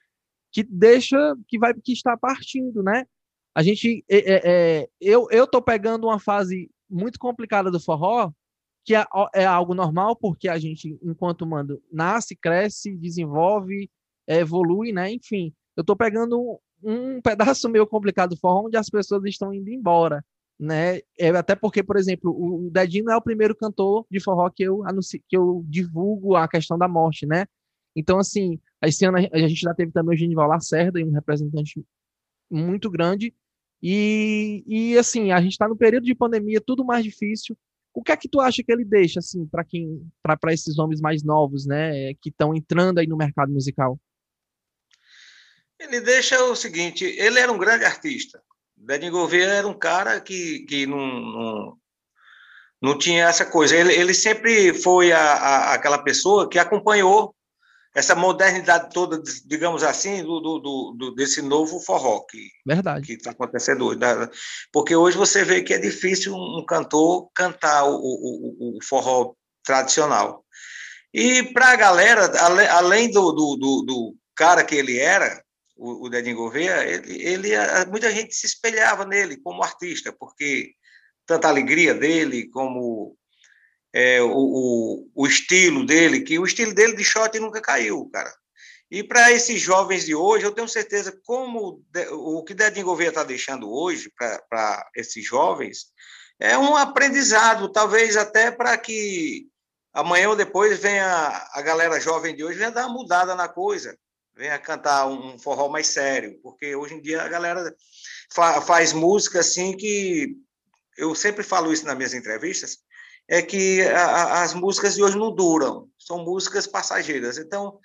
que 0.51 0.63
deixa, 0.63 1.17
que 1.47 1.57
vai, 1.57 1.73
que 1.73 1.93
está 1.93 2.17
partindo, 2.17 2.83
né? 2.83 3.05
A 3.55 3.63
gente, 3.63 4.03
é, 4.09 4.17
é, 4.17 4.41
é 4.45 4.89
eu, 4.99 5.27
eu 5.31 5.47
tô 5.47 5.61
pegando 5.61 6.05
uma 6.07 6.19
fase 6.19 6.69
muito 6.89 7.17
complicada 7.17 7.71
do 7.71 7.79
forró, 7.79 8.31
que 8.85 8.95
é, 8.95 9.05
é 9.33 9.45
algo 9.45 9.73
normal, 9.73 10.15
porque 10.15 10.49
a 10.49 10.59
gente, 10.59 10.97
enquanto 11.01 11.45
mando, 11.45 11.81
nasce, 11.91 12.35
cresce, 12.35 12.95
desenvolve, 12.97 13.89
evolui, 14.27 14.91
né? 14.91 15.11
Enfim, 15.11 15.53
eu 15.75 15.81
estou 15.81 15.95
pegando 15.95 16.39
um, 16.39 16.57
um, 16.83 17.21
pedaço 17.21 17.67
meio 17.69 17.87
complicado 17.87 18.31
do 18.31 18.39
forró 18.39 18.65
onde 18.65 18.77
as 18.77 18.89
pessoas 18.89 19.23
estão 19.25 19.53
indo 19.53 19.69
embora, 19.69 20.23
né? 20.63 21.01
É, 21.19 21.29
até 21.29 21.55
porque, 21.55 21.83
por 21.83 21.97
exemplo, 21.97 22.31
o 22.31 22.69
Dedinho 22.71 23.09
é 23.09 23.15
o 23.15 23.21
primeiro 23.21 23.55
cantor 23.55 24.05
de 24.09 24.19
forró 24.19 24.49
que 24.49 24.63
eu 24.63 24.85
anuncio, 24.87 25.21
que 25.27 25.35
eu 25.35 25.63
divulgo 25.67 26.35
a 26.35 26.47
questão 26.47 26.77
da 26.77 26.87
morte, 26.87 27.25
né? 27.25 27.45
Então, 27.95 28.17
assim, 28.17 28.59
esse 28.81 29.05
ano 29.05 29.17
a 29.17 29.37
gente 29.37 29.59
já 29.59 29.73
teve 29.73 29.91
também 29.91 30.15
o 30.15 30.17
Genival 30.17 30.47
Lacerda, 30.47 30.99
um 30.99 31.11
representante 31.11 31.85
muito 32.49 32.89
grande, 32.89 33.33
e, 33.81 34.63
e 34.65 34.97
assim, 34.97 35.31
a 35.31 35.41
gente 35.41 35.51
está 35.51 35.67
no 35.67 35.75
período 35.75 36.05
de 36.05 36.15
pandemia, 36.15 36.61
tudo 36.65 36.85
mais 36.85 37.03
difícil, 37.03 37.57
o 37.93 38.01
que 38.01 38.11
é 38.11 38.17
que 38.17 38.29
tu 38.29 38.39
acha 38.39 38.63
que 38.63 38.71
ele 38.71 38.85
deixa 38.85 39.19
assim 39.19 39.45
para 39.45 39.63
quem 39.63 40.09
para 40.21 40.53
esses 40.53 40.79
homens 40.79 41.01
mais 41.01 41.23
novos, 41.23 41.65
né, 41.65 42.13
que 42.15 42.29
estão 42.29 42.55
entrando 42.55 42.99
aí 42.99 43.07
no 43.07 43.17
mercado 43.17 43.51
musical? 43.51 43.99
Ele 45.79 45.99
deixa 45.99 46.41
o 46.45 46.55
seguinte, 46.55 47.03
ele 47.03 47.39
era 47.39 47.51
um 47.51 47.57
grande 47.57 47.83
artista. 47.83 48.41
Dedinho 48.85 49.11
Gouveia 49.11 49.45
era 49.45 49.67
um 49.67 49.77
cara 49.77 50.19
que, 50.19 50.65
que 50.67 50.85
não, 50.85 50.97
não, 50.97 51.77
não 52.81 52.97
tinha 52.97 53.25
essa 53.25 53.45
coisa. 53.45 53.75
Ele, 53.75 53.93
ele 53.93 54.13
sempre 54.13 54.73
foi 54.73 55.11
a, 55.11 55.19
a, 55.19 55.73
aquela 55.73 55.97
pessoa 55.97 56.49
que 56.49 56.59
acompanhou 56.59 57.35
essa 57.95 58.15
modernidade 58.15 58.89
toda, 58.91 59.21
digamos 59.45 59.83
assim, 59.83 60.23
do, 60.23 60.39
do, 60.39 60.95
do 60.97 61.15
desse 61.15 61.41
novo 61.41 61.79
forró 61.79 62.21
que 62.21 62.49
está 63.13 63.31
acontecendo 63.31 63.85
hoje. 63.85 63.99
Porque 64.71 64.95
hoje 64.95 65.15
você 65.15 65.45
vê 65.45 65.61
que 65.61 65.73
é 65.73 65.77
difícil 65.77 66.33
um 66.33 66.65
cantor 66.67 67.29
cantar 67.35 67.85
o, 67.85 67.95
o, 67.95 68.77
o 68.77 68.83
forró 68.83 69.33
tradicional. 69.63 70.43
E 71.13 71.43
para 71.53 71.69
a 71.69 71.75
galera, 71.75 72.31
além 72.71 73.11
do, 73.11 73.31
do, 73.31 73.55
do, 73.55 73.83
do, 73.85 74.15
cara 74.35 74.63
que 74.63 74.73
ele 74.73 74.97
era, 74.97 75.42
o, 75.75 76.09
Dedinho 76.09 76.37
Gouveia, 76.37 76.83
ele, 76.83 77.21
ele, 77.21 77.49
muita 77.89 78.11
gente 78.11 78.35
se 78.35 78.45
espelhava 78.45 79.05
nele 79.05 79.37
como 79.37 79.63
artista, 79.63 80.13
porque 80.13 80.73
tanta 81.25 81.47
alegria 81.47 81.93
dele, 81.93 82.49
como 82.49 83.17
é, 83.93 84.21
o, 84.21 84.31
o, 84.31 85.11
o, 85.15 85.27
estilo 85.27 85.85
dele, 85.85 86.21
que 86.21 86.37
o 86.37 86.45
estilo 86.45 86.73
dele 86.73 86.95
de 86.95 87.03
shot 87.03 87.37
nunca 87.39 87.61
caiu, 87.61 88.09
cara. 88.11 88.33
E 88.91 89.03
para 89.03 89.31
esses 89.31 89.59
jovens 89.59 90.05
de 90.05 90.13
hoje, 90.13 90.45
eu 90.45 90.51
tenho 90.51 90.67
certeza 90.67 91.19
como 91.25 91.83
o 92.11 92.43
que 92.43 92.53
Dedinho 92.53 92.85
Gouveia 92.85 93.09
está 93.09 93.23
deixando 93.23 93.71
hoje 93.71 94.11
para 94.15 94.87
esses 94.95 95.25
jovens 95.25 95.91
é 96.39 96.57
um 96.57 96.75
aprendizado, 96.75 97.71
talvez 97.71 98.17
até 98.17 98.51
para 98.51 98.77
que 98.77 99.47
amanhã 99.93 100.29
ou 100.29 100.35
depois 100.35 100.79
venha 100.79 101.07
a 101.53 101.61
galera 101.61 101.99
jovem 101.99 102.35
de 102.35 102.43
hoje 102.43 102.57
venha 102.57 102.71
dar 102.71 102.87
uma 102.87 102.93
mudada 102.93 103.35
na 103.35 103.47
coisa, 103.47 103.97
venha 104.35 104.57
cantar 104.59 105.07
um 105.07 105.37
forró 105.37 105.69
mais 105.69 105.87
sério, 105.87 106.39
porque 106.41 106.75
hoje 106.75 106.95
em 106.95 107.01
dia 107.01 107.21
a 107.21 107.27
galera 107.27 107.73
fa 108.33 108.61
faz 108.61 108.93
música 108.93 109.39
assim 109.39 109.75
que 109.75 110.35
eu 110.97 111.13
sempre 111.15 111.43
falo 111.43 111.71
isso 111.71 111.85
nas 111.85 111.95
minhas 111.95 112.13
entrevistas, 112.13 112.79
é 113.27 113.41
que 113.41 113.81
a, 113.81 114.43
as 114.43 114.53
músicas 114.53 114.95
de 114.95 115.03
hoje 115.03 115.17
não 115.17 115.33
duram, 115.33 115.89
são 115.97 116.19
músicas 116.19 116.67
passageiras. 116.67 117.37
Então, 117.37 117.79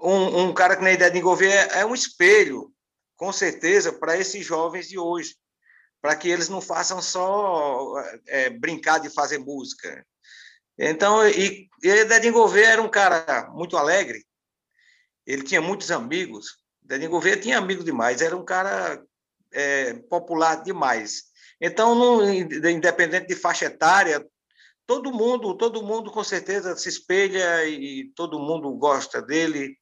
um, 0.00 0.44
um 0.44 0.54
cara 0.54 0.76
que 0.76 0.84
ideia 0.84 1.10
de 1.10 1.18
envolver 1.18 1.50
é, 1.50 1.80
é 1.80 1.86
um 1.86 1.94
espelho, 1.94 2.72
com 3.16 3.32
certeza, 3.32 3.92
para 3.92 4.16
esses 4.16 4.44
jovens 4.44 4.88
de 4.88 4.98
hoje, 4.98 5.36
para 6.00 6.16
que 6.16 6.28
eles 6.28 6.48
não 6.48 6.60
façam 6.60 7.00
só 7.00 7.94
é, 8.26 8.50
brincar 8.50 8.98
de 8.98 9.08
fazer 9.08 9.38
música. 9.38 10.04
Então, 10.76 11.26
e, 11.28 11.68
e 11.82 12.30
Gouveia 12.30 12.68
era 12.68 12.82
um 12.82 12.88
cara 12.88 13.48
muito 13.52 13.76
alegre, 13.76 14.24
ele 15.26 15.42
tinha 15.42 15.60
muitos 15.60 15.90
amigos. 15.90 16.58
Dedinho 16.82 17.10
Gouveia 17.10 17.36
tinha 17.36 17.58
amigo 17.58 17.84
demais, 17.84 18.20
era 18.20 18.36
um 18.36 18.44
cara 18.44 19.02
é, 19.52 19.94
popular 20.10 20.62
demais. 20.62 21.24
Então, 21.60 22.20
independente 22.32 23.28
de 23.28 23.36
faixa 23.36 23.66
etária, 23.66 24.26
todo 24.86 25.12
mundo, 25.12 25.56
todo 25.56 25.82
mundo 25.82 26.10
com 26.10 26.24
certeza 26.24 26.76
se 26.76 26.88
espelha 26.88 27.64
e 27.66 28.10
todo 28.16 28.40
mundo 28.40 28.72
gosta 28.74 29.22
dele, 29.22 29.76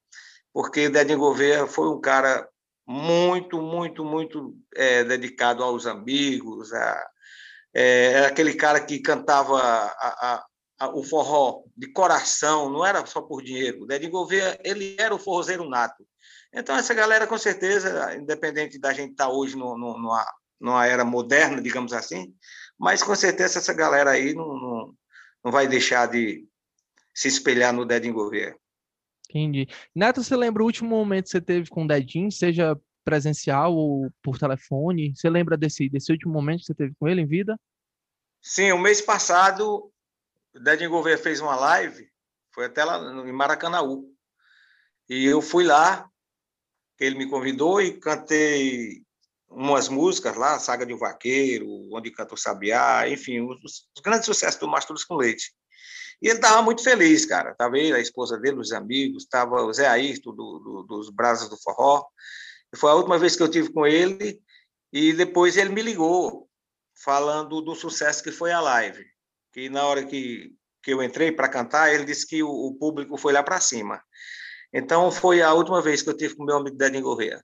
porque 0.53 0.89
Dedinho 0.91 1.19
Gouveia 1.19 1.67
foi 1.67 1.89
um 1.89 2.01
cara 2.01 2.47
muito, 2.87 3.63
muito, 3.63 4.05
muito 4.05 4.57
é, 4.75 5.05
dedicado 5.05 5.63
aos 5.63 5.87
amigos, 5.87 6.73
a, 6.73 7.09
é, 7.73 8.13
era 8.13 8.27
aquele 8.29 8.55
cara 8.55 8.81
que 8.81 8.99
cantava 8.99 9.59
a, 9.61 10.45
o 10.89 11.03
forró 11.03 11.63
de 11.77 11.93
coração, 11.93 12.71
não 12.71 12.85
era 12.85 13.05
só 13.05 13.21
por 13.21 13.43
dinheiro. 13.43 13.87
Dedinho 13.87 14.13
Gouveia, 14.13 14.59
ele 14.65 14.97
era 14.99 15.15
o 15.15 15.19
forrozeiro 15.19 15.69
nato. 15.69 16.07
Então, 16.53 16.77
essa 16.77 16.95
galera, 16.95 17.27
com 17.27 17.39
certeza, 17.39 18.17
independente 18.17 18.79
da 18.79 18.93
gente 18.93 19.13
estar 19.13 19.27
tá 19.27 19.33
hoje 19.33 19.57
no, 19.57 19.77
no, 19.77 19.99
numa, 19.99 20.27
numa 20.61 20.87
era 20.87 21.05
moderna, 21.05 21.61
digamos 21.61 21.93
assim, 21.93 22.35
mas 22.79 23.03
com 23.03 23.15
certeza 23.15 23.59
essa 23.59 23.75
galera 23.75 24.11
aí 24.11 24.35
não, 24.35 24.47
não, 24.47 24.95
não 25.45 25.53
vai 25.53 25.69
deixar 25.69 26.07
de 26.07 26.47
se 27.15 27.29
espelhar 27.29 27.73
no 27.73 27.85
Dedinho 27.85 28.15
Gouveia. 28.15 28.57
Entendi. 29.29 29.69
Neto, 29.95 30.25
você 30.25 30.35
lembra 30.35 30.63
o 30.63 30.67
último 30.67 30.89
momento 30.89 31.25
que 31.25 31.31
você 31.31 31.41
teve 31.41 31.69
com 31.69 31.85
o 31.85 31.87
Dedinho, 31.87 32.33
seja 32.33 32.77
presencial 33.05 33.75
ou 33.75 34.11
por 34.23 34.39
telefone? 34.39 35.15
Você 35.15 35.31
lembra 35.31 35.57
desse, 35.57 35.89
desse 35.89 36.11
último 36.11 36.33
momento 36.33 36.61
que 36.61 36.67
você 36.67 36.75
teve 36.75 36.95
com 36.99 37.07
ele 37.07 37.21
em 37.21 37.27
vida? 37.27 37.59
Sim, 38.43 38.73
o 38.73 38.79
mês 38.79 39.01
passado, 39.01 39.93
o 40.55 40.61
Dedinho 40.61 40.91
Gouveia 40.91 41.19
fez 41.19 41.41
uma 41.41 41.57
live, 41.57 42.09
foi 42.55 42.67
até 42.67 42.85
lá 42.85 42.99
em 42.99 43.33
Maracanaú. 43.33 44.13
E 45.09 45.27
eu 45.27 45.43
fui 45.43 45.65
lá, 45.65 46.09
ele 46.99 47.17
me 47.17 47.29
convidou 47.29 47.81
e 47.81 47.99
cantei 47.99 49.03
umas 49.49 49.89
músicas 49.89 50.37
lá, 50.37 50.59
Saga 50.59 50.87
de 50.87 50.95
um 50.95 50.99
Vaqueiro, 50.99 51.67
Onde 51.93 52.11
Canta 52.11 52.35
o 52.35 52.39
Sabiá, 52.39 53.09
enfim, 53.09 53.41
os, 53.41 53.59
os 53.65 54.03
grandes 54.03 54.27
sucessos 54.27 54.61
do 54.61 54.69
Mastros 54.69 55.05
com 55.05 55.17
Leite. 55.17 55.53
E 56.23 56.29
ele 56.29 56.37
estava 56.37 56.63
muito 56.63 56.85
feliz, 56.85 57.25
cara. 57.25 57.53
Estava 57.53 57.79
ele, 57.79 57.95
a 57.95 58.01
esposa 58.01 58.39
dele, 58.39 58.59
os 58.59 58.73
amigos, 58.73 59.25
estava 59.25 59.63
o 59.63 59.73
Zé 59.73 59.87
Ayrton, 59.87 60.35
do, 60.35 60.59
do, 60.59 60.83
dos 60.85 61.11
Brasas 61.11 61.49
do 61.49 61.57
Forró. 61.57 62.05
Foi 62.77 62.91
a 62.91 62.95
última 62.95 63.19
vez 63.19 63.35
que 63.35 63.43
eu 63.43 63.51
tive 63.51 63.73
com 63.73 63.87
ele, 63.87 64.41
e 64.93 65.13
depois 65.13 65.57
ele 65.57 65.71
me 65.71 65.83
ligou, 65.83 66.49
falando 67.03 67.61
do 67.63 67.75
sucesso 67.75 68.23
que 68.23 68.31
foi 68.31 68.53
a 68.53 68.61
live. 68.61 69.05
Que 69.53 69.69
na 69.69 69.85
hora 69.87 70.05
que, 70.05 70.55
que 70.83 70.93
eu 70.93 71.03
entrei 71.03 71.33
para 71.33 71.49
cantar, 71.49 71.93
ele 71.93 72.05
disse 72.05 72.27
que 72.27 72.43
o, 72.43 72.49
o 72.49 72.75
público 72.79 73.17
foi 73.17 73.33
lá 73.33 73.43
para 73.43 73.61
cima. 73.61 74.01
Então, 74.73 75.11
foi 75.11 75.43
a 75.43 75.53
última 75.53 75.83
vez 75.83 76.03
que 76.03 76.11
eu 76.11 76.17
tive 76.17 76.37
com 76.37 76.45
meu 76.45 76.57
amigo 76.57 76.77
Dedinho 76.77 77.03
Gouveia. 77.03 77.43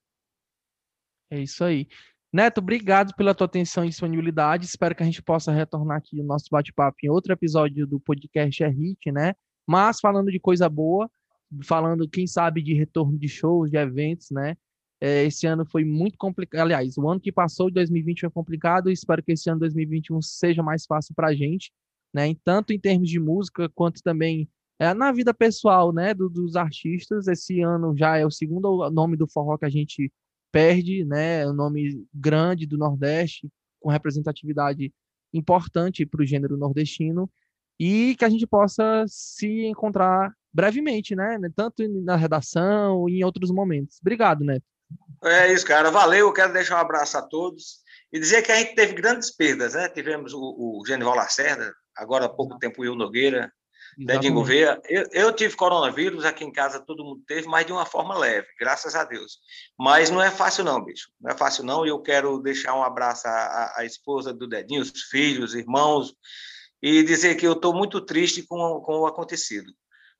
É 1.30 1.40
isso 1.40 1.64
aí. 1.64 1.88
Neto, 2.32 2.58
obrigado 2.58 3.14
pela 3.16 3.34
tua 3.34 3.46
atenção 3.46 3.84
e 3.84 3.88
disponibilidade. 3.88 4.66
Espero 4.66 4.94
que 4.94 5.02
a 5.02 5.06
gente 5.06 5.22
possa 5.22 5.50
retornar 5.50 5.98
aqui 5.98 6.20
o 6.20 6.24
nosso 6.24 6.46
bate-papo 6.50 6.96
em 7.02 7.08
outro 7.08 7.32
episódio 7.32 7.86
do 7.86 7.98
podcast 7.98 8.62
É 8.62 8.68
Hit, 8.68 9.10
né? 9.10 9.34
Mas 9.66 9.98
falando 10.00 10.30
de 10.30 10.38
coisa 10.38 10.68
boa, 10.68 11.10
falando, 11.64 12.08
quem 12.08 12.26
sabe, 12.26 12.62
de 12.62 12.74
retorno 12.74 13.18
de 13.18 13.28
shows, 13.28 13.70
de 13.70 13.76
eventos, 13.76 14.30
né? 14.30 14.56
É, 15.00 15.24
esse 15.24 15.46
ano 15.46 15.64
foi 15.66 15.84
muito 15.84 16.16
complicado. 16.16 16.62
Aliás, 16.62 16.96
o 16.96 17.08
ano 17.08 17.20
que 17.20 17.32
passou, 17.32 17.68
de 17.68 17.74
2020, 17.74 18.20
foi 18.20 18.30
complicado. 18.30 18.90
Espero 18.90 19.22
que 19.22 19.32
esse 19.32 19.48
ano 19.50 19.60
2021 19.60 20.22
seja 20.22 20.62
mais 20.62 20.86
fácil 20.86 21.14
para 21.14 21.28
a 21.28 21.34
gente, 21.34 21.72
né? 22.16 22.34
Tanto 22.44 22.72
em 22.72 22.80
termos 22.80 23.10
de 23.10 23.20
música, 23.20 23.68
quanto 23.74 24.02
também 24.02 24.48
é, 24.78 24.92
na 24.94 25.12
vida 25.12 25.34
pessoal, 25.34 25.92
né? 25.92 26.14
Do, 26.14 26.28
dos 26.28 26.56
artistas. 26.56 27.28
Esse 27.28 27.60
ano 27.60 27.94
já 27.96 28.16
é 28.16 28.24
o 28.24 28.30
segundo 28.30 28.90
nome 28.90 29.16
do 29.16 29.28
forró 29.28 29.58
que 29.58 29.66
a 29.66 29.70
gente 29.70 30.10
perde, 30.56 31.04
né, 31.04 31.46
um 31.46 31.52
nome 31.52 32.02
grande 32.14 32.64
do 32.64 32.78
Nordeste, 32.78 33.46
com 33.78 33.90
representatividade 33.90 34.90
importante 35.30 36.06
para 36.06 36.22
o 36.22 36.26
gênero 36.26 36.56
nordestino, 36.56 37.30
e 37.78 38.16
que 38.16 38.24
a 38.24 38.28
gente 38.30 38.46
possa 38.46 39.04
se 39.06 39.66
encontrar 39.66 40.32
brevemente, 40.50 41.14
né, 41.14 41.38
tanto 41.54 41.86
na 42.02 42.16
redação 42.16 43.06
e 43.06 43.18
em 43.18 43.24
outros 43.24 43.50
momentos. 43.50 43.98
Obrigado, 44.00 44.44
Neto. 44.44 44.64
É 45.24 45.52
isso, 45.52 45.66
cara. 45.66 45.90
Valeu. 45.90 46.28
Eu 46.28 46.32
quero 46.32 46.54
deixar 46.54 46.76
um 46.76 46.80
abraço 46.80 47.18
a 47.18 47.22
todos 47.22 47.80
e 48.10 48.18
dizer 48.18 48.40
que 48.40 48.50
a 48.50 48.56
gente 48.56 48.74
teve 48.74 48.94
grandes 48.94 49.30
perdas, 49.36 49.74
né? 49.74 49.88
Tivemos 49.90 50.32
o, 50.32 50.40
o 50.40 50.82
Genival 50.86 51.16
Lacerda, 51.16 51.70
agora 51.96 52.26
há 52.26 52.28
pouco 52.28 52.58
tempo 52.58 52.82
Will 52.82 52.94
Nogueira, 52.94 53.52
Dedinho 53.96 54.34
Gouveia. 54.34 54.80
Eu, 54.88 55.08
eu 55.12 55.32
tive 55.32 55.56
coronavírus 55.56 56.24
aqui 56.24 56.44
em 56.44 56.52
casa, 56.52 56.80
todo 56.80 57.04
mundo 57.04 57.22
teve, 57.26 57.46
mas 57.46 57.66
de 57.66 57.72
uma 57.72 57.86
forma 57.86 58.16
leve, 58.16 58.46
graças 58.58 58.94
a 58.94 59.04
Deus. 59.04 59.38
Mas 59.78 60.10
não 60.10 60.22
é 60.22 60.30
fácil 60.30 60.64
não, 60.64 60.84
bicho. 60.84 61.10
Não 61.20 61.30
é 61.30 61.36
fácil 61.36 61.64
não, 61.64 61.86
e 61.86 61.88
eu 61.88 62.00
quero 62.00 62.38
deixar 62.40 62.74
um 62.74 62.82
abraço 62.82 63.26
à, 63.26 63.74
à 63.76 63.84
esposa 63.84 64.32
do 64.32 64.46
Dedinho, 64.46 64.82
os 64.82 65.02
filhos, 65.04 65.54
irmãos, 65.54 66.14
e 66.82 67.02
dizer 67.02 67.36
que 67.36 67.46
eu 67.46 67.52
estou 67.52 67.74
muito 67.74 68.00
triste 68.00 68.42
com, 68.42 68.80
com 68.80 69.00
o 69.00 69.06
acontecido. 69.06 69.72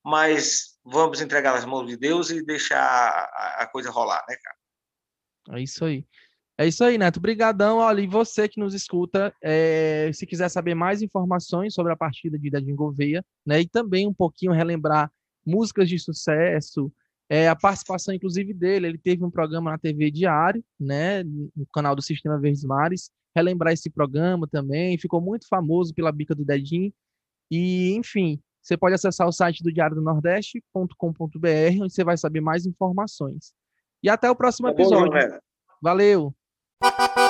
Mas 0.04 0.78
vamos 0.84 1.20
entregar 1.20 1.54
as 1.54 1.64
mãos 1.64 1.86
de 1.86 1.96
Deus 1.96 2.30
e 2.30 2.44
deixar 2.44 2.80
a, 2.80 3.62
a 3.62 3.66
coisa 3.66 3.90
rolar, 3.90 4.24
né, 4.28 4.36
cara? 4.36 5.58
É 5.58 5.62
isso 5.62 5.84
aí. 5.84 6.04
É 6.58 6.66
isso 6.66 6.82
aí, 6.82 6.96
Neto. 6.96 7.18
Obrigadão. 7.18 7.78
Olha, 7.78 8.00
e 8.00 8.06
você 8.06 8.48
que 8.48 8.58
nos 8.58 8.74
escuta, 8.74 9.34
é, 9.42 10.10
se 10.14 10.26
quiser 10.26 10.48
saber 10.48 10.74
mais 10.74 11.02
informações 11.02 11.74
sobre 11.74 11.92
a 11.92 11.96
partida 11.96 12.38
de 12.38 12.50
Dadinho 12.50 12.76
Gouveia, 12.76 13.24
né, 13.44 13.60
e 13.60 13.68
também 13.68 14.06
um 14.06 14.14
pouquinho 14.14 14.52
relembrar 14.52 15.10
músicas 15.44 15.88
de 15.88 15.98
sucesso, 15.98 16.90
é, 17.28 17.48
a 17.48 17.56
participação, 17.56 18.14
inclusive, 18.14 18.54
dele, 18.54 18.86
ele 18.86 18.98
teve 18.98 19.24
um 19.24 19.30
programa 19.30 19.70
na 19.70 19.78
TV 19.78 20.10
Diário, 20.10 20.64
né, 20.80 21.22
no 21.24 21.66
canal 21.74 21.94
do 21.94 22.02
Sistema 22.02 22.38
Verdes 22.38 22.64
Mares, 22.64 23.10
relembrar 23.34 23.72
esse 23.72 23.90
programa 23.90 24.48
também, 24.48 24.96
ficou 24.96 25.20
muito 25.20 25.46
famoso 25.46 25.92
pela 25.92 26.10
bica 26.10 26.34
do 26.34 26.44
Dedinho, 26.44 26.92
e, 27.50 27.94
enfim, 27.94 28.40
você 28.62 28.76
pode 28.76 28.94
acessar 28.94 29.28
o 29.28 29.32
site 29.32 29.62
do 29.62 29.72
Diário 29.72 29.94
do 29.94 30.02
Nordeste.com.br, 30.02 31.82
onde 31.82 31.92
você 31.92 32.02
vai 32.02 32.16
saber 32.16 32.40
mais 32.40 32.66
informações. 32.66 33.52
E 34.02 34.08
até 34.08 34.30
o 34.30 34.34
próximo 34.34 34.68
tá 34.68 34.74
episódio. 34.74 35.12
Valeu! 35.82 36.34
you 36.82 37.25